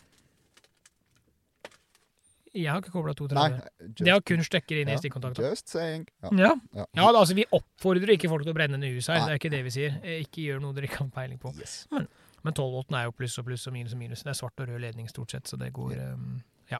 [2.52, 3.60] Jeg har ikke kobla 230.
[3.80, 5.44] just, Det har kun stekker inn i stikkontakten.
[5.50, 6.06] just saying.
[6.22, 6.28] Ja.
[6.32, 6.54] Ja.
[6.74, 6.84] Ja.
[6.98, 9.26] ja, da, altså vi oppfordrer ikke folk til å brenne ned huset her, Nei.
[9.28, 10.00] det er ikke det vi sier.
[10.02, 11.52] Eh, Ikke gjør noe dere ikke har peiling på.
[11.60, 11.86] Yes.
[11.90, 14.22] Men 12-volten er jo pluss og pluss og minus og minus.
[14.24, 16.14] Det er svart og rød ledning stort sett, så det går yeah.
[16.14, 16.42] um,
[16.72, 16.78] Ja.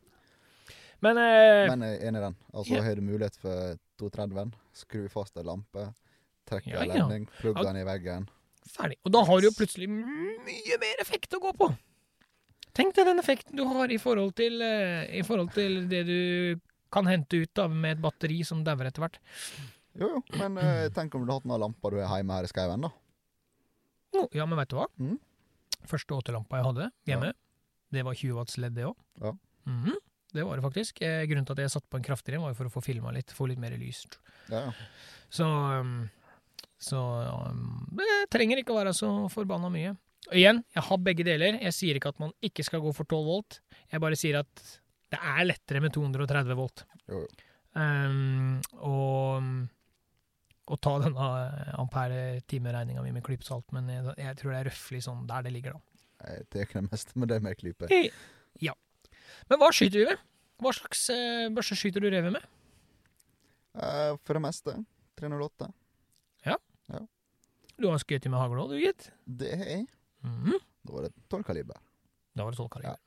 [1.03, 2.36] Men, eh, Men jeg er enig i den.
[2.53, 2.84] Altså, yeah.
[2.84, 5.95] har du mulighet for 230-en, skru fast en lampe,
[6.51, 6.95] trekk Ja, en ja.
[7.07, 8.28] ledning, plugg den i veggen.
[8.68, 8.98] Ferdig.
[9.04, 11.70] Og da har du jo plutselig mye mer effekt å gå på.
[12.76, 16.61] Tenk deg den effekten du har i forhold til, eh, i forhold til det du
[16.92, 19.18] kan hente ut av med et batteri som dauer etter hvert.
[19.98, 22.46] Jo, jo, men eh, tenk om du hadde hatt noen lamper du har hjemme her
[22.46, 22.92] i skauen, da.
[24.14, 24.86] Jo, ja, men vet du hva?
[25.02, 25.18] Mm.
[25.90, 27.32] Første åtelampa jeg hadde hjemme,
[27.90, 28.96] det var 20 watts LED, det òg.
[29.22, 29.34] Ja.
[30.30, 31.02] Det var det faktisk.
[31.02, 33.11] Eh, Grunnen til at jeg satte på en kraftigere, var jo for å få filma
[33.14, 34.04] litt, få litt mer lys.
[34.50, 34.72] Ja, ja.
[35.30, 36.08] Så, um,
[36.81, 37.01] så
[37.51, 39.95] um, det trenger ikke å være så forbanna mye.
[40.31, 41.59] Og igjen, jeg har begge deler.
[41.61, 43.61] Jeg sier ikke at man ikke skal gå for 12 volt.
[43.91, 44.64] Jeg bare sier at
[45.11, 46.85] det er lettere med 230 volt.
[47.11, 47.47] Jo, jo.
[47.70, 49.45] Um, og,
[50.70, 51.28] å ta denne
[51.81, 55.55] ampere-timeregninga mi med klype salt, men jeg, jeg tror det er røftlig sånn der det
[55.55, 55.87] ligger, da.
[56.20, 57.89] Jeg tar det meste med det med klype.
[58.61, 58.74] Ja.
[59.49, 60.24] Men hva skyter vi med?
[60.61, 62.45] Hva slags eh, børse skyter du revet med?
[63.78, 64.74] Uh, for det meste
[65.20, 65.70] 308.
[67.81, 69.09] Du har skutt med hagl òg, du, gitt?
[69.24, 69.87] Det er jeg.
[70.26, 70.59] Mhm.
[70.85, 71.78] Da var det 12 kaliber.
[72.37, 72.99] Da var det 12 kaliber.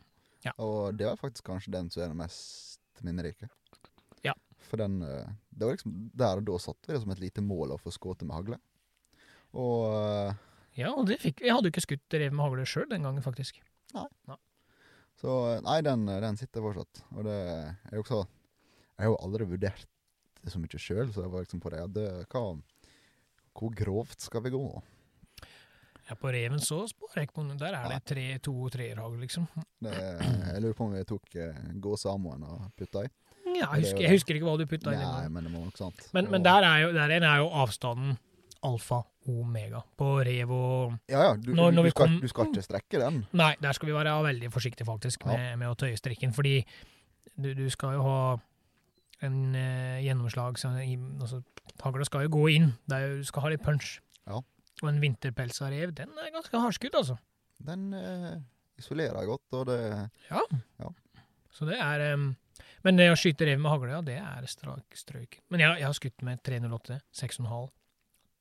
[0.43, 0.53] Ja.
[0.59, 3.49] Og det var faktisk kanskje den som er den mest minnerike.
[4.25, 4.33] Ja.
[4.67, 7.43] For den eh, Det var liksom Der og da satte vi det som et lite
[7.43, 8.59] mål å få skutt med hagle.
[9.53, 10.41] Og eh,
[10.81, 11.43] Ja, og det fikk.
[11.45, 13.61] Jeg hadde jo ikke skutt rev med hagle sjøl den gangen, faktisk.
[13.93, 14.07] Nei.
[14.27, 14.39] nei.
[15.21, 17.05] Så eh, Nei, den, den sitter fortsatt.
[17.13, 19.89] Og det er jo også Jeg har jo aldri vurdert
[20.43, 21.79] det så mye sjøl, så jeg var liksom på det.
[21.79, 22.41] Ja, det hva,
[23.57, 24.63] hvor grovt skal vi gå?
[26.09, 27.45] Ja, på reven så sparer jeg ikke.
[27.61, 29.45] Der er det tre, to og treerhagl, liksom.
[29.79, 33.11] Det, jeg lurer på om vi tok uh, gåsamoen og putta i.
[33.53, 34.99] Ja, jeg, husker, jeg husker ikke hva du putta i.
[34.99, 36.03] Nei, men det var nok sant.
[36.15, 38.17] Men, men der er jo, der er jo avstanden
[38.63, 41.33] alfa omega på rev og Ja, ja.
[41.39, 43.21] Du, Når- når du, skal, kom- du skal ikke strekke den.
[43.39, 46.57] Nei, der skal vi være veldig forsiktige faktisk med, med å tøye strikken, fordi
[47.37, 48.17] du, du skal jo ha
[49.23, 51.41] en eh, gjennomslag så i, altså,
[51.83, 52.71] Hagla skal jo gå inn.
[52.91, 53.97] Er jo, du skal ha litt punch.
[54.27, 54.39] Ja.
[54.81, 57.17] Og en vinterpelsa rev, den er ganske hardskudd, altså.
[57.63, 58.35] Den eh,
[58.81, 59.79] isolerer godt, og det
[60.29, 60.43] Ja.
[60.81, 60.91] Ja.
[61.53, 62.31] Så det er em,
[62.83, 65.37] Men det å skyte rev med hagle, ja, det er strak strøk.
[65.53, 67.69] Men jeg, jeg har skutt med 308, 6,5,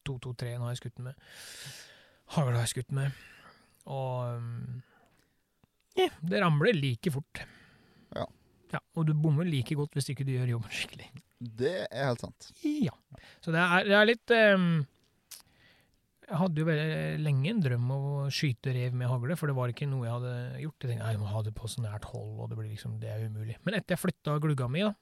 [0.08, 1.28] 223 har jeg skutt med.
[2.34, 3.20] Hagla har jeg skutt med.
[3.92, 4.82] Og um,
[5.98, 7.44] yeah, det ramler like fort.
[8.72, 8.80] Ja.
[8.96, 11.10] Og du bommer like godt hvis ikke du gjør jobben skikkelig.
[11.42, 12.48] Det er helt sant.
[12.62, 12.94] Ja.
[13.44, 14.66] Så det er, det er litt um,
[16.28, 19.56] Jeg hadde jo veldig lenge en drøm om å skyte rev med hagle, for det
[19.58, 20.76] var ikke noe jeg hadde gjort.
[20.78, 22.94] Jeg tenkte, «Nei, jeg må ha det på så nært hold, og det blir liksom,
[23.02, 23.58] det er umulig.
[23.66, 24.94] Men etter jeg flytta glugga mi da,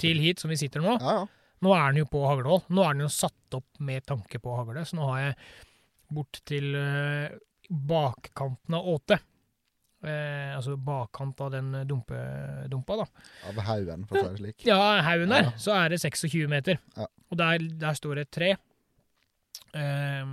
[0.00, 1.26] til hit, som vi sitter nå, Ja, ja.
[1.66, 2.64] nå er den jo på haglehold.
[2.72, 5.36] Nå er den jo satt opp med tanke på hagle, så nå har jeg
[6.12, 7.34] bort til uh,
[7.68, 9.18] bakkanten av åte.
[10.02, 12.18] Eh, altså bakkant av den dumpe,
[12.72, 13.04] dumpa, da.
[13.48, 14.64] Av haugen, for å si det slik.
[14.66, 15.52] Ja, haugen der, Ja.
[15.56, 16.78] så er det 26 meter.
[16.96, 17.06] Ja.
[17.30, 18.50] Og der, der står det et tre.
[19.72, 20.24] Eh,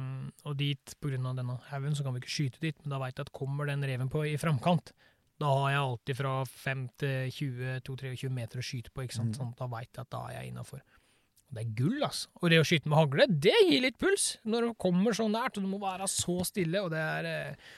[0.50, 3.00] og dit, på grunn av denne haugen, så kan vi ikke skyte dit, men da
[3.04, 4.92] veit jeg at kommer den reven på i framkant,
[5.40, 9.32] da har jeg alltid fra 5 til 20-23 meter å skyte på, ikke sant?
[9.32, 9.38] Mm.
[9.40, 10.82] Sånn, da veit jeg at da er jeg innafor.
[11.50, 12.28] Det er gull, altså.
[12.44, 14.26] Og det å skyte med hagle, det gir litt puls.
[14.46, 17.72] Når du kommer så nært, og du må være så stille, og det er eh,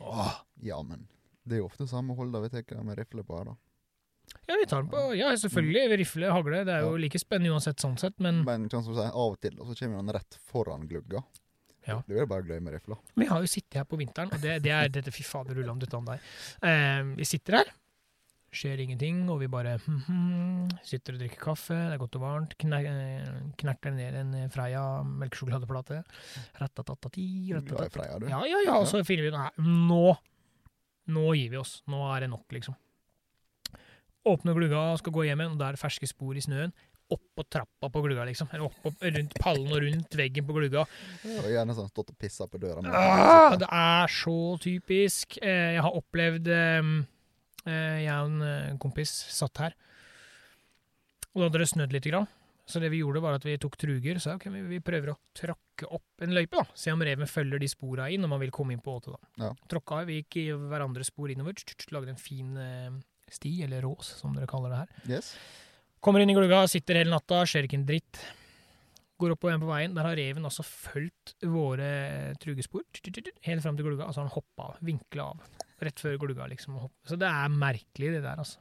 [0.00, 0.34] Åh.
[0.64, 1.06] Ja, men
[1.48, 3.56] det er jo ofte samme hold da vi tar med rifle på her, da.
[4.48, 5.98] Ja, vi tar den på Ja, selvfølgelig.
[6.02, 6.62] Rifle, hagle.
[6.68, 9.40] Det er jo like spennende uansett sånn sett, men Men sånn som sier, av og
[9.40, 11.22] til så kommer han rett foran glugga.
[11.88, 12.02] Ja.
[12.06, 12.98] Det vil jo bare med rifla.
[13.16, 15.72] Vi har jo sittet her på vinteren, og det, det er dette Fy fader, rulla
[15.72, 16.20] om dette om deg.
[16.60, 17.70] Eh, vi sitter her,
[18.54, 22.24] skjer ingenting, og vi bare hm, hm, sitter og drikker kaffe, det er godt og
[22.24, 22.56] varmt.
[22.60, 23.30] Kner, eh,
[23.60, 26.00] knerter ned en Freia melkesjokoladeplate.
[26.60, 27.94] Ratatatati er rattatat.
[27.94, 28.28] Freia, du.
[28.32, 29.64] Ja, ja, ja, og så finner vi ut.
[29.90, 30.16] Nå!
[31.08, 31.78] Nå gir vi oss.
[31.88, 32.76] Nå er det nok, liksom.
[34.28, 36.72] Åpner glugga skal gå hjem igjen, og da er det ferske spor i snøen.
[37.08, 38.50] Opp på trappa på glugga, liksom.
[38.52, 40.84] Eller opp, opp rundt pallen og rundt veggen på glugga.
[41.38, 42.82] Og gjerne sånn stått og pissa på døra.
[42.92, 45.38] Ah, det er så typisk.
[45.40, 46.90] Eh, jeg har opplevd eh, eh,
[47.68, 49.78] Jeg og en eh, kompis satt her,
[51.32, 52.28] og da hadde det snødd lite grann.
[52.68, 54.18] Så det vi gjorde, var at vi tok truger.
[54.18, 56.76] og sa ok, vi, vi prøver å tråkke opp en løype, da.
[56.76, 59.46] Se om reven følger de spora inn når man vil komme inn på åtet, da.
[59.46, 59.52] Ja.
[59.72, 61.56] Tråkka, vi gikk i hverandres spor innover.
[61.94, 62.90] Lagde en fin eh,
[63.32, 65.00] sti, eller rås, som dere kaller det her.
[65.16, 65.30] Yes.
[66.04, 68.20] Kommer inn i glugga, sitter hele natta, skjer ikke en dritt.
[69.18, 69.96] Går opp og igjen på veien.
[69.96, 71.88] Der har reven altså fulgt våre
[72.42, 74.06] trugespor helt fram til glugga.
[74.06, 75.64] Altså han hoppa av, vinkla av.
[75.78, 76.78] Rett før glugga, liksom.
[77.06, 78.58] Så det er merkelig, det der, altså.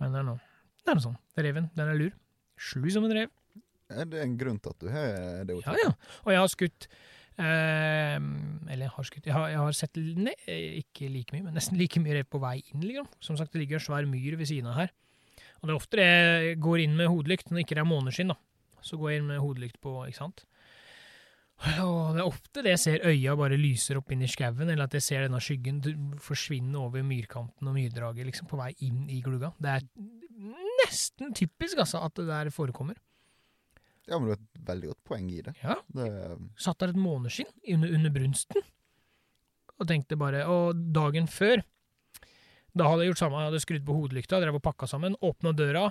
[0.00, 0.40] Men det er noe,
[0.80, 1.16] det er noe sånn.
[1.40, 2.12] Reven, den er lur.
[2.60, 3.32] Slu som en rev.
[3.90, 5.56] Er det en grunn til at du har det?
[5.64, 5.94] Ja, ja.
[6.22, 6.84] Og jeg har skutt
[7.42, 8.18] eh,
[8.70, 10.34] Eller jeg har skutt Jeg har, jeg har sett ne,
[10.78, 12.84] ikke like mye, men nesten like mye rev på vei inn.
[12.84, 13.08] Liksom.
[13.24, 14.94] Som sagt, det ligger en svær myr ved siden av her.
[15.60, 18.32] Og det er ofte det jeg går inn med hodelykt når det ikke er måneskinn.
[18.32, 18.38] da.
[18.86, 20.44] Så går jeg inn med hodelykt på, ikke sant.
[21.60, 24.86] Og det er ofte det jeg ser øya bare lyser opp inn i skauen, eller
[24.86, 25.82] at jeg ser denne skyggen
[26.22, 29.52] forsvinne over myrkanten og myrdraget liksom på vei inn i glugga.
[29.60, 29.84] Det er
[30.80, 32.96] nesten typisk altså, at det der forekommer.
[34.08, 35.54] Ja, men du har et veldig godt poeng i det.
[35.60, 35.76] Ja.
[35.94, 36.08] det
[36.58, 38.64] satt der et måneskinn under, under brunsten.
[39.80, 41.62] Og tenkte bare Og dagen før,
[42.76, 43.40] da hadde jeg gjort samme.
[43.40, 45.88] Jeg hadde skrudd på hodelykta, drev og pakka sammen, åpna døra,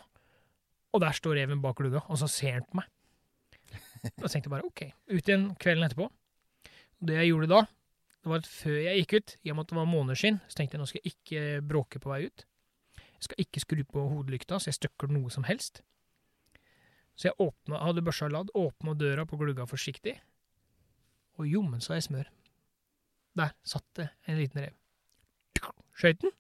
[0.89, 2.89] og der står reven bak glugga, og så ser han på meg.
[4.03, 4.85] Tenkte jeg bare OK.
[5.11, 6.09] Ut igjen kvelden etterpå.
[6.99, 7.59] Det jeg gjorde da,
[8.19, 10.59] det var at før jeg gikk ut, i og med at det var måneskinn, så
[10.59, 12.43] tenkte jeg nå skal jeg ikke bråke på vei ut.
[12.99, 15.81] Jeg skal ikke skru på hodelykta, så jeg støkker noe som helst.
[17.19, 20.17] Så jeg åpna, hadde børsa ladd, åpna døra på glugga forsiktig,
[21.39, 22.29] og jommen så jeg smør.
[23.39, 24.75] Der satt det en liten rev.
[25.99, 26.31] Skjøt den,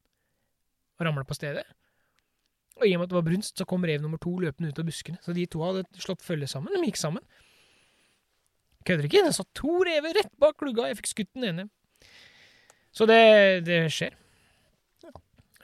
[0.99, 1.65] og ramla på stedet.
[2.79, 4.79] Og i og med at det var brunst, så kom rev nummer to løpende ut
[4.79, 5.19] av buskene.
[5.23, 6.71] Så de to hadde slått følge sammen.
[6.75, 7.23] De gikk sammen.
[8.87, 9.25] Kødder ikke.
[9.25, 11.65] Det satt to rever rett bak klugga, Jeg fikk skutt den ene.
[12.95, 13.19] Så det,
[13.67, 14.15] det skjer.
[15.03, 15.11] Ja.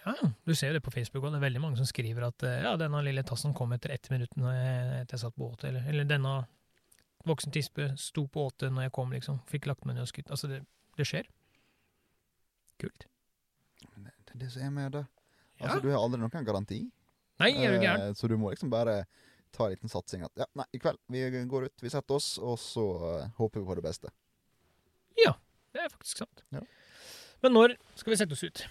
[0.05, 0.13] Ja,
[0.45, 2.59] Du ser jo det på Facebook, og det er veldig mange som skriver at eh,
[2.67, 5.71] ja, denne lille tassen kom etter ett minutt når jeg, etter jeg satt på åte,
[5.71, 6.35] eller, eller denne
[7.25, 9.39] voksen tispe sto på åte når jeg kom, liksom.
[9.49, 10.29] Fikk lagt meg ned og skutt.
[10.29, 10.59] Altså, det,
[10.99, 11.25] det skjer.
[12.83, 13.07] Kult.
[13.95, 15.05] Det er det som er med det.
[15.57, 15.65] Ja.
[15.69, 16.81] Altså, Du har aldri noen garanti.
[17.41, 18.09] Nei, er du gæren?
[18.09, 19.05] Eh, Så du må liksom bare
[19.55, 22.33] ta en liten satsing at ja, nei, i kveld vi går ut, vi setter oss,
[22.43, 24.11] og så eh, håper vi på det beste.
[25.23, 25.33] Ja.
[25.75, 26.43] Det er faktisk sant.
[26.55, 26.61] Ja.
[27.43, 28.61] Men når skal vi sette oss ut?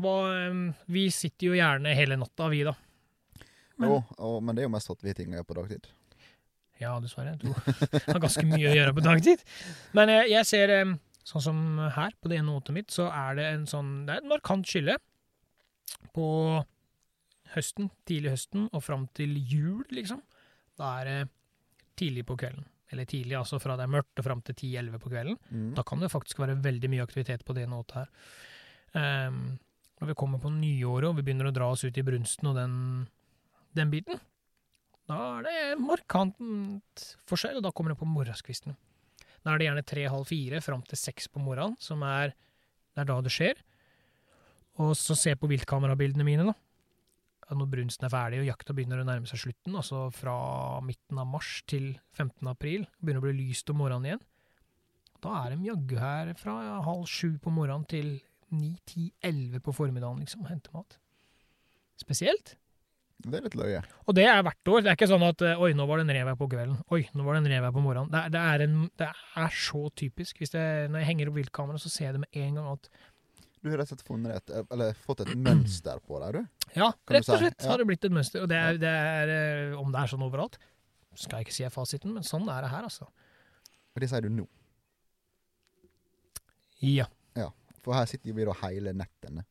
[0.00, 0.58] Hva, eh,
[0.92, 2.74] vi sitter jo gjerne hele natta, vi, da.
[2.76, 5.86] Men- Men, og, og, men det er jo mest at vi ting er på dagtid.
[6.80, 7.34] Ja, dessverre.
[7.40, 9.40] Du har ganske mye å gjøre på dagtid.
[9.96, 10.72] Men eh, jeg ser,
[11.28, 11.62] sånn som
[11.96, 14.64] her, på det ene notet mitt, så er det en sånn Det er et markant
[14.68, 14.96] skille
[16.16, 16.26] på
[17.54, 20.20] høsten, tidlig høsten, og fram til jul, liksom.
[20.80, 21.18] Da er det
[22.00, 22.64] tidlig på kvelden.
[22.90, 25.36] Eller tidlig, altså fra det er mørkt og fram til 10-11 på kvelden.
[25.50, 25.68] Mm.
[25.76, 28.08] Da kan det faktisk være veldig mye aktivitet på det nåtet her.
[28.90, 29.60] Um,
[30.00, 32.56] når vi kommer på nyåret og vi begynner å dra oss ut i brunsten og
[32.58, 32.74] den,
[33.78, 34.18] den biten,
[35.10, 38.76] da er det markant forskjell, og da kommer det på morgenskvisten.
[39.44, 42.34] Da er det gjerne tre-halv fire fram til seks på morgenen, som er,
[42.94, 43.60] det er da det skjer.
[44.80, 46.54] Og så se på viltkamerabildene mine, da.
[47.50, 50.34] Når brunsten er ferdig og jakta begynner å nærme seg slutten, altså fra
[50.86, 52.46] midten av mars til 15.
[52.52, 54.22] april, begynner å bli lyst om morgenen igjen,
[55.20, 56.54] da er de jaggu her fra
[56.86, 58.12] halv sju på morgenen til
[58.54, 60.96] ni, ti, elleve på formiddagen, liksom, og henter mat.
[62.00, 62.54] Spesielt.
[63.20, 63.82] Det er litt løye.
[64.08, 64.80] Og det er hvert år.
[64.80, 66.78] Det er ikke sånn at eh, oi, nå var det en rev her på kvelden.
[66.96, 68.08] Oi, nå var det en rev her på morgenen.
[68.14, 69.08] Det, er- det, er, en, det
[69.44, 70.40] er så typisk.
[70.40, 72.88] Hvis det, når jeg henger opp viltkamera, så ser jeg det med en gang at
[73.60, 76.68] Du har rett og slett funnet et, eller fått et mønster på deg, du.
[76.78, 77.68] ja, Kan rett og si, slett ja.
[77.68, 78.44] har det blitt et mønster.
[78.44, 80.56] Og det er, det er eh, om det er sånn overalt,
[81.18, 83.10] skal jeg ikke si er fasiten, men sånn er det her, altså.
[83.92, 84.46] Og det sier du nå.
[86.80, 87.10] Ja.
[87.36, 87.50] ja.
[87.84, 89.44] For her sitter vi da hele nettene.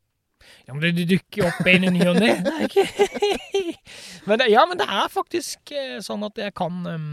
[0.66, 2.34] Ja, men det, dukker jo opp en i ny og ne.
[4.50, 7.08] Ja, men det er faktisk eh, sånn at jeg kan um,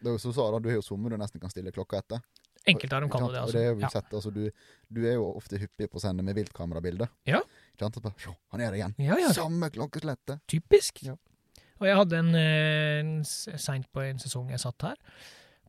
[0.00, 2.22] Det er jo som Sara, du har jo sommer du nesten kan stille klokka etter.
[2.66, 3.56] Enkelte av dem kan jo det, altså.
[3.56, 4.42] Det er jo sett, altså, du,
[4.90, 7.10] du er jo ofte hyppig på å sende med viltkamerabilder.
[7.30, 7.40] Ja.
[7.74, 7.98] Ikke sant?
[8.02, 8.96] Bare, han er der igjen.
[9.02, 10.42] Ja, ja, Samme klokkeslettet.
[10.50, 11.04] typisk.
[11.06, 11.14] Ja.
[11.78, 14.96] Og jeg hadde en, eh, en seint på en sesong jeg satt her.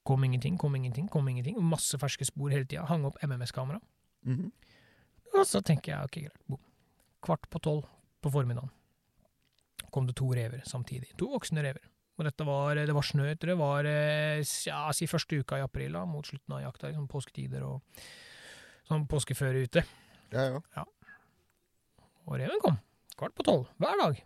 [0.08, 1.60] Kom ingenting, kom ingenting, kom ingenting.
[1.62, 2.86] Masse ferske spor hele tida.
[2.88, 3.82] Hang opp MMS-kamera.
[4.26, 4.52] Mhm.
[5.36, 6.44] Og så tenker jeg ok, greit.
[6.48, 6.60] Bom.
[7.22, 7.86] Kvart på tolv
[8.24, 8.72] på formiddagen
[9.92, 11.10] kom det to rever samtidig.
[11.18, 11.82] To voksne rever.
[12.18, 13.58] Og dette var, det var snø etter det.
[13.60, 16.90] var eh, ja, si første uka i april, da, mot slutten av jakta.
[16.90, 18.08] Liksom påsketider og
[18.90, 19.84] sånn påskeføre ute.
[20.34, 20.86] Ja, ja.
[22.28, 22.80] Og reven kom.
[23.18, 23.70] Kvart på tolv.
[23.82, 24.20] Hver dag.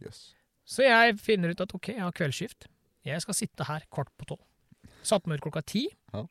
[0.00, 0.30] Yes.
[0.66, 2.66] Så jeg finner ut at ok, jeg har kveldsskift.
[3.06, 4.42] Jeg skal sitte her kvart på tolv.
[5.06, 5.84] Satt meg ut klokka ti.
[6.12, 6.24] Ja.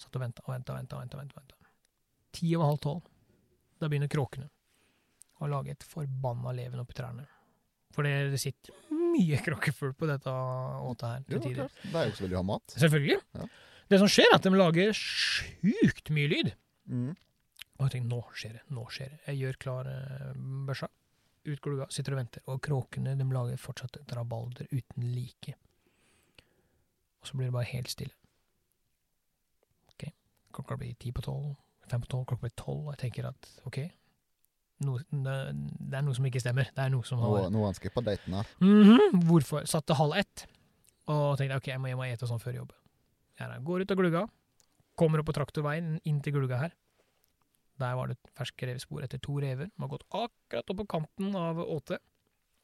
[0.00, 1.00] Satt og venta og venta og venta.
[1.02, 1.72] venta, venta, venta.
[2.36, 3.02] Ti over halv tolv.
[3.80, 4.48] Da begynner kråkene
[5.44, 7.26] å lage et forbanna leven oppi trærne.
[7.92, 8.72] For det, det sitter
[9.16, 11.62] mye kråkefugl på dette åtet her til tider.
[11.64, 11.80] klart.
[11.82, 12.76] De er jo også å ha mat.
[12.76, 13.18] Selvfølgelig.
[13.40, 13.48] Ja.
[13.86, 16.52] Det som skjer, er at de lager sjukt mye lyd.
[16.90, 17.12] Mm.
[17.76, 19.18] Og jeg tenker, nå skjer det, nå skjer det.
[19.28, 20.30] Jeg gjør klar eh,
[20.66, 20.88] børsa,
[21.46, 22.44] ut glugga, sitter og venter.
[22.50, 25.54] Og kråkene de lager fortsatt et rabalder uten like.
[27.20, 28.16] Og så blir det bare helt stille.
[29.92, 30.08] Ok,
[30.56, 31.54] klokka blir ti på tolv,
[31.90, 33.80] fem på tolv, klokka blir tolv, og jeg tenker at ok,
[34.84, 36.68] noe, det, er noe som ikke stemmer.
[36.74, 39.26] Det er noe som har Noe, har han skippa daten Mm -hmm.
[39.28, 39.66] Hvorfor?
[39.66, 40.46] Satt til halv ett,
[41.06, 42.72] og tenkte ok, jeg må hjem og ete sånn før jobb.
[43.38, 44.28] Jeg går ut av glugga,
[44.96, 46.72] kommer opp på traktorveien inn til glugga her.
[47.78, 49.66] Der var det ferske revspor etter to rever.
[49.66, 52.00] De har gått akkurat opp på kanten av åtet,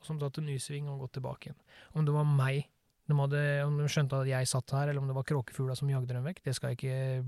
[0.00, 1.60] og som tatt en ny sving og gått tilbake igjen.
[1.94, 2.68] Om det var meg,
[3.08, 5.90] de hadde, om de skjønte at jeg satt her, eller om det var kråkefugla som
[5.90, 7.24] jagde dem vekk, det skal jeg ikke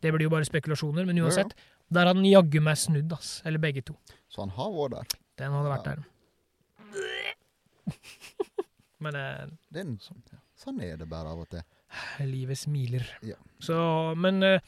[0.00, 1.52] Det blir jo bare spekulasjoner, men uansett.
[1.52, 3.42] Ja, uansett, der har han jaggu meg snudd, ass.
[3.44, 3.96] Eller begge to.
[4.30, 5.18] Så han har vært der.
[5.40, 5.94] Den hadde vært Ja.
[5.94, 6.06] der.
[9.04, 9.90] Men eh, Det er
[10.34, 10.38] ja.
[10.60, 11.62] Sånn er det bare av og til.
[12.28, 13.06] Livet smiler.
[13.26, 13.38] Ja.
[13.58, 13.74] Så,
[14.14, 14.60] men eh,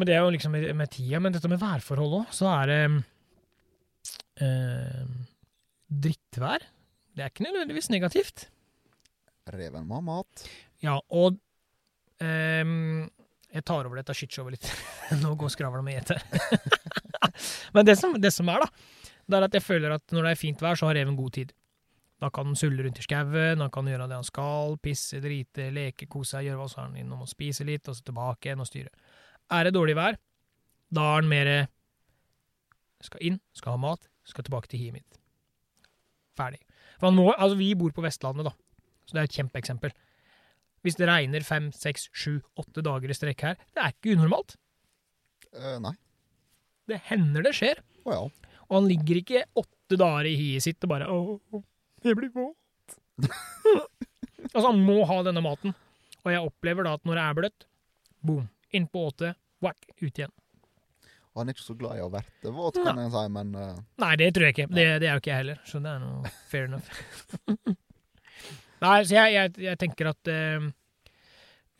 [0.00, 1.20] Men det er jo liksom med, tida.
[1.20, 2.78] Men dette med værforhold òg, så er det
[4.40, 5.04] eh,
[5.92, 6.64] Drittvær.
[7.12, 8.46] Det er ikke nødvendigvis negativt.
[9.52, 10.46] Reven må ha mat.
[10.82, 11.36] Ja, og
[12.24, 13.04] ehm,
[13.52, 14.68] Jeg tar over dette shitshowet litt.
[15.22, 16.22] Nå går skravla med gjeter.
[17.76, 20.32] Men det som, det som er, da, det er at jeg føler at når det
[20.32, 21.52] er fint vær, så har reven god tid.
[22.22, 25.68] Da kan han sulle rundt i skauen, han kan gjøre det han skal, pisse, drite,
[25.74, 28.48] leke, kose seg, gjøre hva så er han innom og spise litt, og så tilbake
[28.48, 28.92] igjen og styre.
[29.52, 30.18] Er det dårlig vær,
[30.94, 31.50] da er han mer
[33.02, 35.18] skal inn, skal ha mat, skal tilbake til hiet mitt.
[36.38, 36.62] Ferdig.
[37.00, 38.54] For han må, altså Vi bor på Vestlandet, da,
[39.02, 39.94] så det er et kjempeeksempel.
[40.82, 44.56] Hvis det regner fem, seks, sju, åtte dager i strekk her, det er ikke unormalt.
[45.54, 45.94] Uh, nei.
[46.90, 47.82] Det hender det skjer.
[48.02, 48.24] Å ja.
[48.66, 51.62] Og han ligger ikke åtte dager i hiet sitt og bare Å,
[52.02, 52.96] jeg blir våt.
[54.54, 55.76] altså, han må ha denne maten.
[56.22, 57.66] Og jeg opplever da at når det er bløtt,
[58.22, 60.32] boom, inn på åte, whack, ut igjen.
[61.36, 63.78] Han er ikke så glad i å verte våt, kan jeg si, men uh...
[64.02, 64.68] Nei, det tror jeg ikke.
[64.68, 66.90] Det, det er jo ikke jeg heller, så det er noe fair enough.
[68.82, 70.68] Nei, så jeg, jeg, jeg tenker at eh,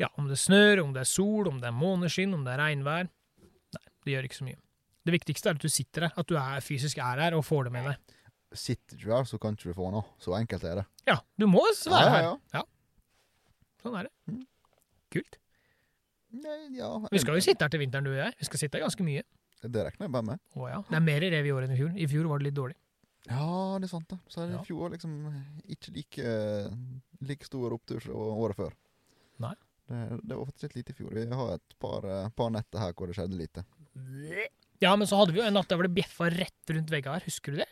[0.03, 2.63] Ja, om det snør, om det er sol, om det er måneskinn, om det er
[2.63, 4.59] regnvær Nei, det gjør ikke så mye.
[5.03, 7.67] Det viktigste er at du sitter der, at du er, fysisk er her og får
[7.67, 8.17] det med deg.
[8.55, 10.05] sitter du her, så kan ikke du få noe.
[10.23, 10.85] Så enkelt er det.
[11.09, 12.27] Ja, du må være her.
[12.29, 12.63] ja, ja.
[13.83, 14.13] Sånn er det.
[14.31, 14.45] Mm.
[15.17, 15.39] Kult.
[16.43, 16.91] Nei, ja.
[17.11, 18.37] Vi skal jo sitte her til vinteren, du og jeg.
[18.39, 19.25] Vi skal sitte her ganske mye.
[19.63, 20.41] Det regner jeg bare med.
[20.59, 20.79] Å ja.
[20.89, 21.91] Det er mer rev i år enn i fjor.
[21.95, 22.77] I fjor var det litt dårlig.
[23.31, 24.19] Ja, det er sant, det.
[24.29, 24.63] Så er det Ja.
[24.67, 25.13] fjor liksom
[25.71, 26.25] ikke like,
[27.23, 28.73] like stor opptur som året før.
[29.39, 29.55] Nei.
[29.89, 31.11] Det, det var faktisk litt lite i fjor.
[31.15, 33.65] Vi har et par, eh, par netter her hvor det skjedde lite.
[34.81, 37.13] Ja, men så hadde vi jo en natt der hvor det bjeffa rett rundt veggen
[37.13, 37.21] her.
[37.27, 37.69] Husker du det?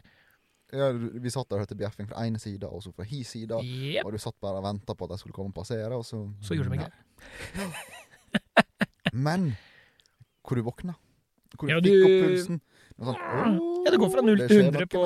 [0.72, 3.58] Ja, vi satt der og hørte bjeffing fra ene sida og så fra hi sida.
[3.58, 4.04] Yep.
[4.06, 6.28] Og du satt bare og venta på at de skulle komme og passere, og så
[6.46, 7.00] Så gjorde de ikke det.
[9.12, 9.56] Men
[10.46, 10.94] hvor du våkna.
[11.58, 12.60] Hvor du Ja, fikk du- opp pulsen.
[13.00, 15.02] Sånn, Ja, det går fra 0 til 100 på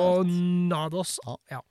[0.69, 1.15] Nados.
[1.23, 1.35] Ja.
[1.55, 1.61] Ja.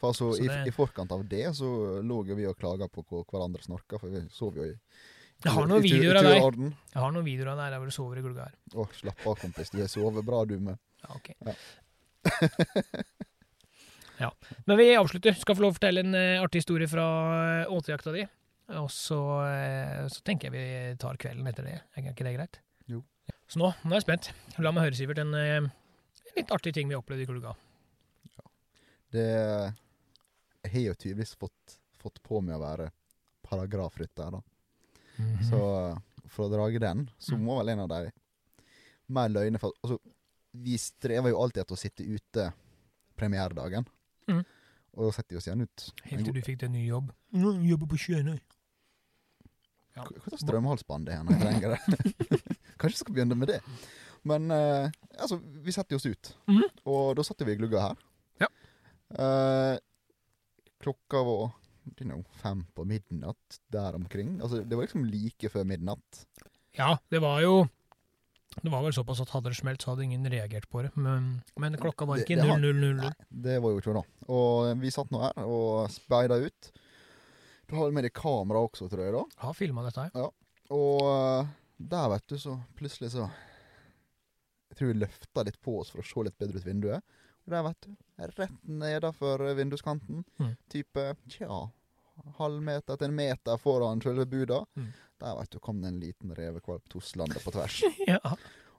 [0.00, 2.88] For altså, Så i, det- I forkant av det så lå jo vi og klaga
[2.88, 4.74] på hvor hverandre snorka, for vi sov jo i
[5.44, 6.72] Jeg har noen videoer av deg.
[6.94, 8.54] Jeg har noen videoer av deg der hvor du sover i her.
[8.74, 9.70] Å, slapp av, kompis.
[9.70, 10.78] Du sover bra, du med.
[11.02, 11.30] Ja, ok.
[11.46, 11.54] Ja.
[14.24, 14.30] ja.
[14.66, 15.32] Men vi avslutter.
[15.32, 17.06] Skal få lov å fortelle en eh, artig historie fra
[17.64, 18.26] uh, åtejakta di.
[18.76, 21.78] Og så, eh, så tenker jeg vi tar kvelden etter det.
[21.96, 22.60] Er ikke det greit?
[22.90, 23.00] Jo.
[23.50, 24.28] Så nå, nå er jeg spent.
[24.62, 27.56] La meg høre, Sivert, en, eh, en litt artig ting vi opplevde i glugga.
[29.10, 29.24] Det
[30.62, 32.90] Jeg har jo tydeligvis fått, fått på meg å være
[33.48, 34.40] paragrafrytter, da.
[35.48, 35.58] Så
[35.90, 35.98] eh,
[36.30, 37.42] for å drage den, så Mm.
[37.44, 38.12] må vel en av de
[39.08, 39.98] mer løgne for Altså,
[40.54, 42.52] vi strever jo alltid etter å sitte ute
[43.16, 43.84] premieredagen.
[44.28, 44.44] Mm.
[44.94, 45.90] Og da setter vi oss igjen ut.
[46.04, 47.10] Helt til du fikk deg ny jobb.
[47.32, 48.38] Mm, Jobber på Sjønøy.
[49.96, 50.04] Ja.
[50.04, 52.56] Hva er slags strømhalsbånd det er når jeg trenger det?
[52.80, 53.60] Kanskje vi skal begynne med det.
[54.28, 56.32] Men eh, altså, vi setter oss ut.
[56.50, 56.64] Mhm.
[56.90, 57.96] Og da satt vi i glugga her.
[58.40, 58.48] Ja.
[59.16, 59.76] Eh,
[60.82, 61.50] klokka var
[61.98, 64.38] you know, fem på midnatt, der omkring.
[64.40, 66.24] Altså, det var liksom like før midnatt.
[66.78, 67.68] Ja, det var jo
[68.62, 70.90] Det var vel såpass at hadde det smelt, så hadde ingen reagert på det.
[70.98, 72.96] Men, men klokka var Det- ikke det har- 0000.
[72.96, 74.04] Nei, det var jo ikke det.
[74.28, 76.72] Og vi satt nå her og speida ut.
[77.68, 79.12] Du har vel med deg kamera også, tror jeg.
[79.14, 80.30] da Har filma dette her.
[80.70, 81.46] Og eh,
[81.80, 83.30] der, vet du, så plutselig så
[84.70, 87.02] Jeg tror vi løfta litt på oss for å se litt bedre ut vinduet.
[87.46, 87.94] Og der, vet du,
[88.36, 90.52] rett nedafor vinduskanten, Mm.
[90.70, 91.70] type tja,
[92.38, 94.92] halvmeter til en meter foran selve buda, Mm.
[95.18, 97.82] der, vet du, kom det en liten revekvalp toslende på tvers.
[98.06, 98.20] Ja.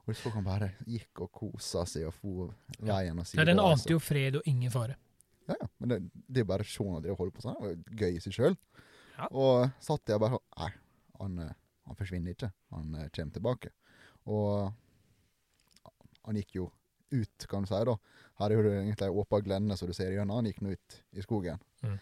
[0.06, 3.58] Og så så han bare gikk og kosa seg og for veien og ja, Den
[3.60, 4.96] ante ante jo fred og ingen fare.
[5.48, 5.98] ja, ja, men det,
[6.28, 7.54] det er bare se når de holder på sånn.
[7.60, 8.56] Det var gøy i seg sjøl.
[9.18, 9.28] Ja.
[9.30, 10.72] Og satt jeg bare sånn Nei,
[11.20, 11.54] han,
[11.86, 12.52] han forsvinner ikke.
[12.76, 13.72] Han eh, kommer tilbake.
[14.30, 14.72] Og
[16.22, 16.68] han gikk jo
[17.12, 17.96] ut, kan du si, da.
[18.40, 20.38] Her er jo det egentlig ei åpen glenne som du ser gjennom.
[20.38, 21.58] Han gikk nå ut i skogen.
[21.84, 21.98] Mm.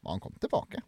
[0.00, 0.82] Men han kom tilbake.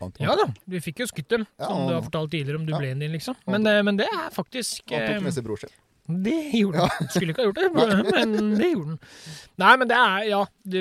[0.00, 2.72] Han, Ja da, du fikk jo skyttet, Ja, som du har fortalt tidligere om Ja.
[2.78, 3.36] dubleen din, liksom.
[3.46, 5.74] Men, eh, men det er faktisk han tok eh, med seg bror sin.
[6.10, 7.08] Det gjorde den.
[7.12, 7.68] Skulle ikke ha gjort det,
[8.16, 8.98] men det gjorde han.
[9.60, 10.80] Nei, men det er Ja, du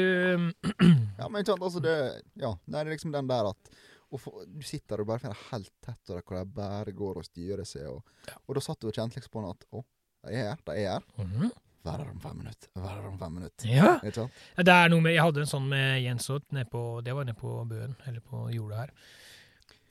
[1.20, 1.98] Ja, men ikke sant, altså det
[2.40, 3.74] Ja, det er liksom den der at
[4.10, 7.22] og for, Du sitter der og bare finner helt tett, og hvor de bare går
[7.22, 7.88] og styrer seg.
[7.92, 9.84] Og, og da satt du og kjente liksom på at Å,
[10.26, 11.10] de er her, de er her.
[11.18, 11.52] Mm -hmm.
[11.84, 12.70] Være her om fem minutter.
[12.76, 13.70] Være her om fem minutter.
[13.72, 14.12] Ja.
[14.12, 14.32] Sant?
[14.58, 16.42] Det er noe med Jeg hadde en sånn med Jens òg,
[17.04, 18.92] det var nede på Bøen, eller på jorda her.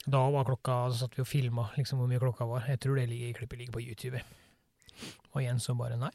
[0.07, 2.67] Da var klokka Så satt vi og filma liksom, hvor mye klokka var.
[2.69, 4.21] Jeg tror det ligger, klippet ligger på YouTube.
[5.35, 6.11] Og Jens så bare Nei,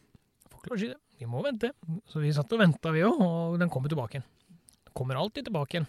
[0.49, 0.99] får ikke lov å si det.
[1.19, 1.71] Vi må vente.
[2.09, 4.29] Så vi satt og venta, vi òg, og den kommer tilbake igjen.
[4.93, 5.87] Kommer alltid tilbake igjen.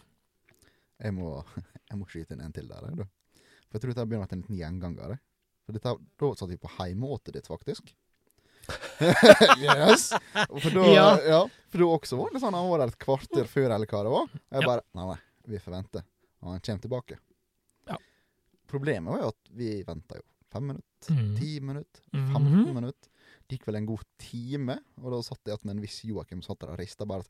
[1.02, 1.44] Jeg må,
[1.90, 2.86] jeg må skyte inn en til der.
[2.88, 3.04] jeg, du.
[3.68, 5.08] For jeg tror dette begynner å bli en liten gjenganger.
[5.16, 5.18] jeg.
[5.66, 7.94] For dette, Da satt vi på heimeåtet ditt, faktisk.
[9.60, 10.08] yes!
[10.62, 11.08] For da, ja.
[11.28, 11.40] Ja.
[11.68, 14.12] for da også var det sånn han var der et kvarter før, eller hva det
[14.14, 14.28] var.
[14.34, 14.66] Jeg Ja.
[14.68, 15.18] bare Nei, nei,
[15.52, 16.04] vi får vente.
[16.44, 17.18] Og han kommer tilbake.
[17.90, 17.98] Ja.
[18.70, 20.24] Problemet var jo at vi venta jo
[20.54, 21.34] fem minutter, Mm.
[21.36, 22.74] ti minutter, 15 mm -hmm.
[22.74, 23.10] minutter.
[23.46, 26.40] Det gikk vel en god time, og da satt jeg igjen med en viss Joakim
[26.42, 27.24] satt der og rista bare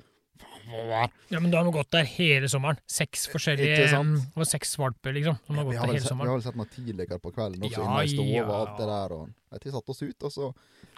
[1.28, 2.78] Ja, men du har nå gått der hele sommeren.
[2.90, 3.76] Seks forskjellige?
[3.84, 6.56] Det var seks valper, liksom, som har Vi gått der hele sett, vi har sett
[6.58, 8.58] noe tidligere på kvelden også, Ja, inne i stua og ja.
[8.62, 9.14] alt det der.
[9.18, 10.50] Og jeg til satt oss ut, og så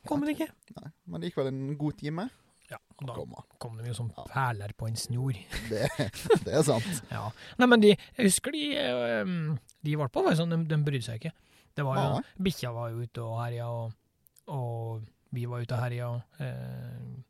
[0.06, 0.48] Kommer det ikke?
[0.78, 2.28] Nei, men det gikk vel en god time.
[2.70, 4.24] Ja, og da Kom de jo som Ja.
[4.30, 5.34] perler på en snor.
[5.70, 5.82] Det,
[6.46, 7.02] det er sant.
[7.14, 7.28] Ja.
[7.58, 8.64] Nei, men de, jeg husker de
[9.82, 11.34] De valpene var jo sånn, de, de brydde seg ikke.
[11.76, 12.22] Det var jo.
[12.42, 13.92] Bikkja var jo ute og herja, og,
[14.48, 15.02] og
[15.36, 16.08] vi var ute og herja.
[16.08, 17.22] og, Eh,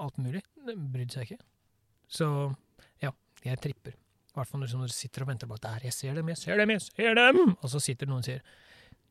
[0.00, 0.42] alt mulig.
[0.66, 1.44] De brydde seg ikke.
[2.10, 2.28] Så
[3.02, 3.12] ja,
[3.46, 3.94] jeg tripper.
[4.30, 6.38] I hvert fall når du sitter og venter på at der, jeg ser dem, jeg
[6.38, 7.40] ser dem, jeg ser dem!
[7.58, 8.42] Og så sitter noen og sier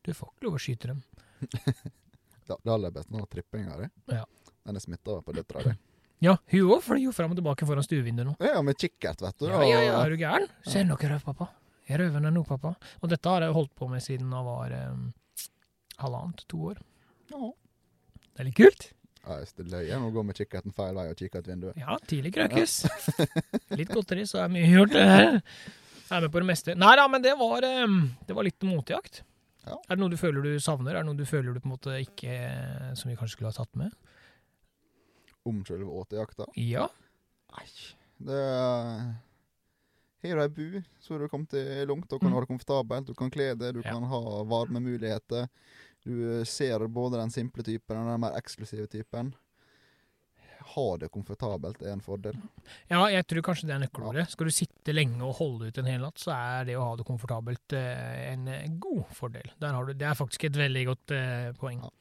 [0.08, 1.02] du får ikke lov å skyte dem.
[2.50, 3.88] Det, det aller beste er trippinga di.
[4.10, 4.24] Ja.
[4.66, 5.76] Den er smitta på døtra di.
[6.20, 8.34] Ja, hun òg flyr jo fram og tilbake foran stuevinduet nå.
[8.44, 9.46] Ja, med kikkert, vet du.
[9.48, 10.50] Ja, ja, ja, er du gæren?
[10.66, 11.46] Ser dere røv, pappa?
[11.88, 12.74] Jeg er røvende nå, pappa.
[13.00, 15.46] Og dette har jeg holdt på med siden jeg var eh,
[16.02, 16.82] halvannet, to år.
[17.32, 17.54] Ja.
[18.34, 18.90] Det er litt kult.
[19.30, 21.78] Ja, det løy jeg må gå med kikkerten feil vei og kikke ut vinduet.
[21.78, 22.80] Ja, tidlig krøkes.
[23.78, 24.96] Litt godteri, så er mye gjort.
[24.96, 25.06] det.
[26.10, 26.74] Jeg er med på det meste.
[26.82, 29.22] Nei da, men det var, eh, det var litt motejakt.
[29.68, 29.76] Ja.
[29.86, 30.96] Er det noe du føler du savner?
[30.98, 32.32] Er det noe du føler du på en måte ikke
[32.98, 33.92] Som vi kanskje skulle ha tatt med?
[35.46, 36.48] Om selve åtejakta.
[36.58, 36.88] Ja.
[37.54, 37.66] Nei,
[38.30, 38.40] det
[40.24, 41.54] Har du ei bu, så har du kommet
[41.88, 42.12] langt.
[42.12, 43.94] og kan ha det komfortabelt, du kan kle deg, du Ja.
[43.94, 45.48] kan ha varmemuligheter.
[46.06, 49.34] Du ser både den simple typen og den mer eksklusive typen.
[50.70, 52.36] Ha det komfortabelt er en fordel.
[52.92, 54.26] Ja, jeg tror kanskje det er nøkkelordet.
[54.34, 56.98] Skal du sitte lenge og holde ut en hel natt, så er det å ha
[57.00, 59.48] det komfortabelt eh, en eh, god fordel.
[59.60, 61.82] Du, det er faktisk et veldig godt eh, poeng.
[61.88, 61.96] Ja.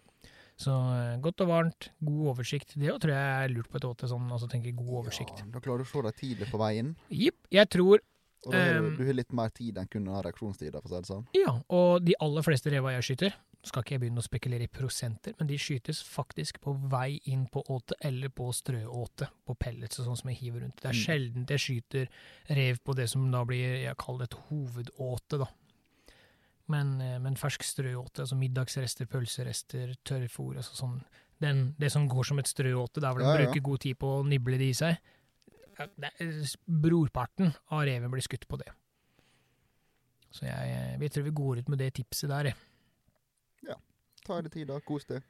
[0.59, 2.75] Så eh, godt og varmt, god oversikt.
[2.83, 5.45] Det tror jeg er lurt på et åte, sånn, altså tenker god oversikt.
[5.45, 6.95] Ja, da klarer du å se deg tidlig på veien.
[7.09, 7.21] Jepp.
[7.23, 7.45] Jipp.
[7.55, 8.03] Jeg tror,
[8.47, 10.99] Og da har du, du har litt mer tid enn kun reaksjonstida, for å si
[11.07, 11.25] det sånn.
[11.39, 14.71] ja, og de aller fleste reva jeg skyter, skal ikke jeg begynne å spekulere i
[14.71, 19.99] prosenter, men de skytes faktisk på vei inn på åte eller på strøåte, på pellets
[19.99, 20.77] og sånn som jeg hiver rundt.
[20.81, 21.05] Det er Mm.
[21.05, 22.09] sjelden jeg skyter
[22.49, 25.47] rev på det som da blir, jeg kaller det et hovedåte, da.
[26.69, 31.05] Men, eh, men fersk strøåte, altså middagsrester, pølserester, tørrfôr, altså sånn
[31.41, 33.47] den, Det som går som et strøåte, der hvor de Ja, ja.
[33.47, 34.99] bruker god tid på å nible det i seg.
[35.97, 38.67] det er- Brorparten av reven blir skutt på det.
[40.33, 42.55] Så jeg, eh, jeg tror vi går ut med det tipset der, jeg.
[44.29, 44.77] Ta deg tid, da.
[44.85, 45.25] Kos deg.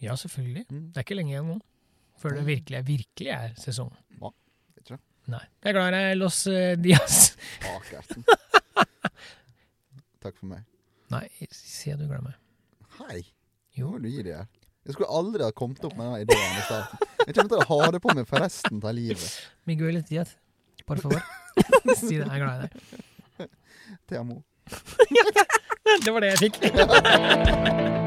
[0.00, 0.64] Ja, selvfølgelig.
[0.70, 0.84] Mm.
[0.92, 1.58] Det er ikke lenge igjen nå.
[2.22, 3.90] Før det virkelig virkelig er sesong.
[4.16, 4.30] Ja,
[4.76, 5.04] det tror jeg.
[5.34, 5.42] Nei.
[5.62, 7.18] Jeg er glad i Los eh, Diaz.
[7.68, 8.24] Akerten.
[10.22, 10.64] Takk for meg.
[11.12, 12.88] Nei, si at du glemmer meg.
[13.00, 13.20] Hei.
[13.76, 13.92] Jo.
[13.92, 14.48] Nå du gi det her.
[14.86, 17.10] Jeg skulle aldri ha kommet opp med den ideen i starten.
[17.26, 19.28] Jeg kommer til å ha det på meg for resten av livet.
[19.68, 20.32] Miguel Diaz,
[20.88, 21.20] por favor.
[22.00, 22.24] si det.
[22.24, 23.52] Jeg er glad i deg.
[24.08, 24.40] Te amo.
[26.04, 27.98] Det var det jeg fikk.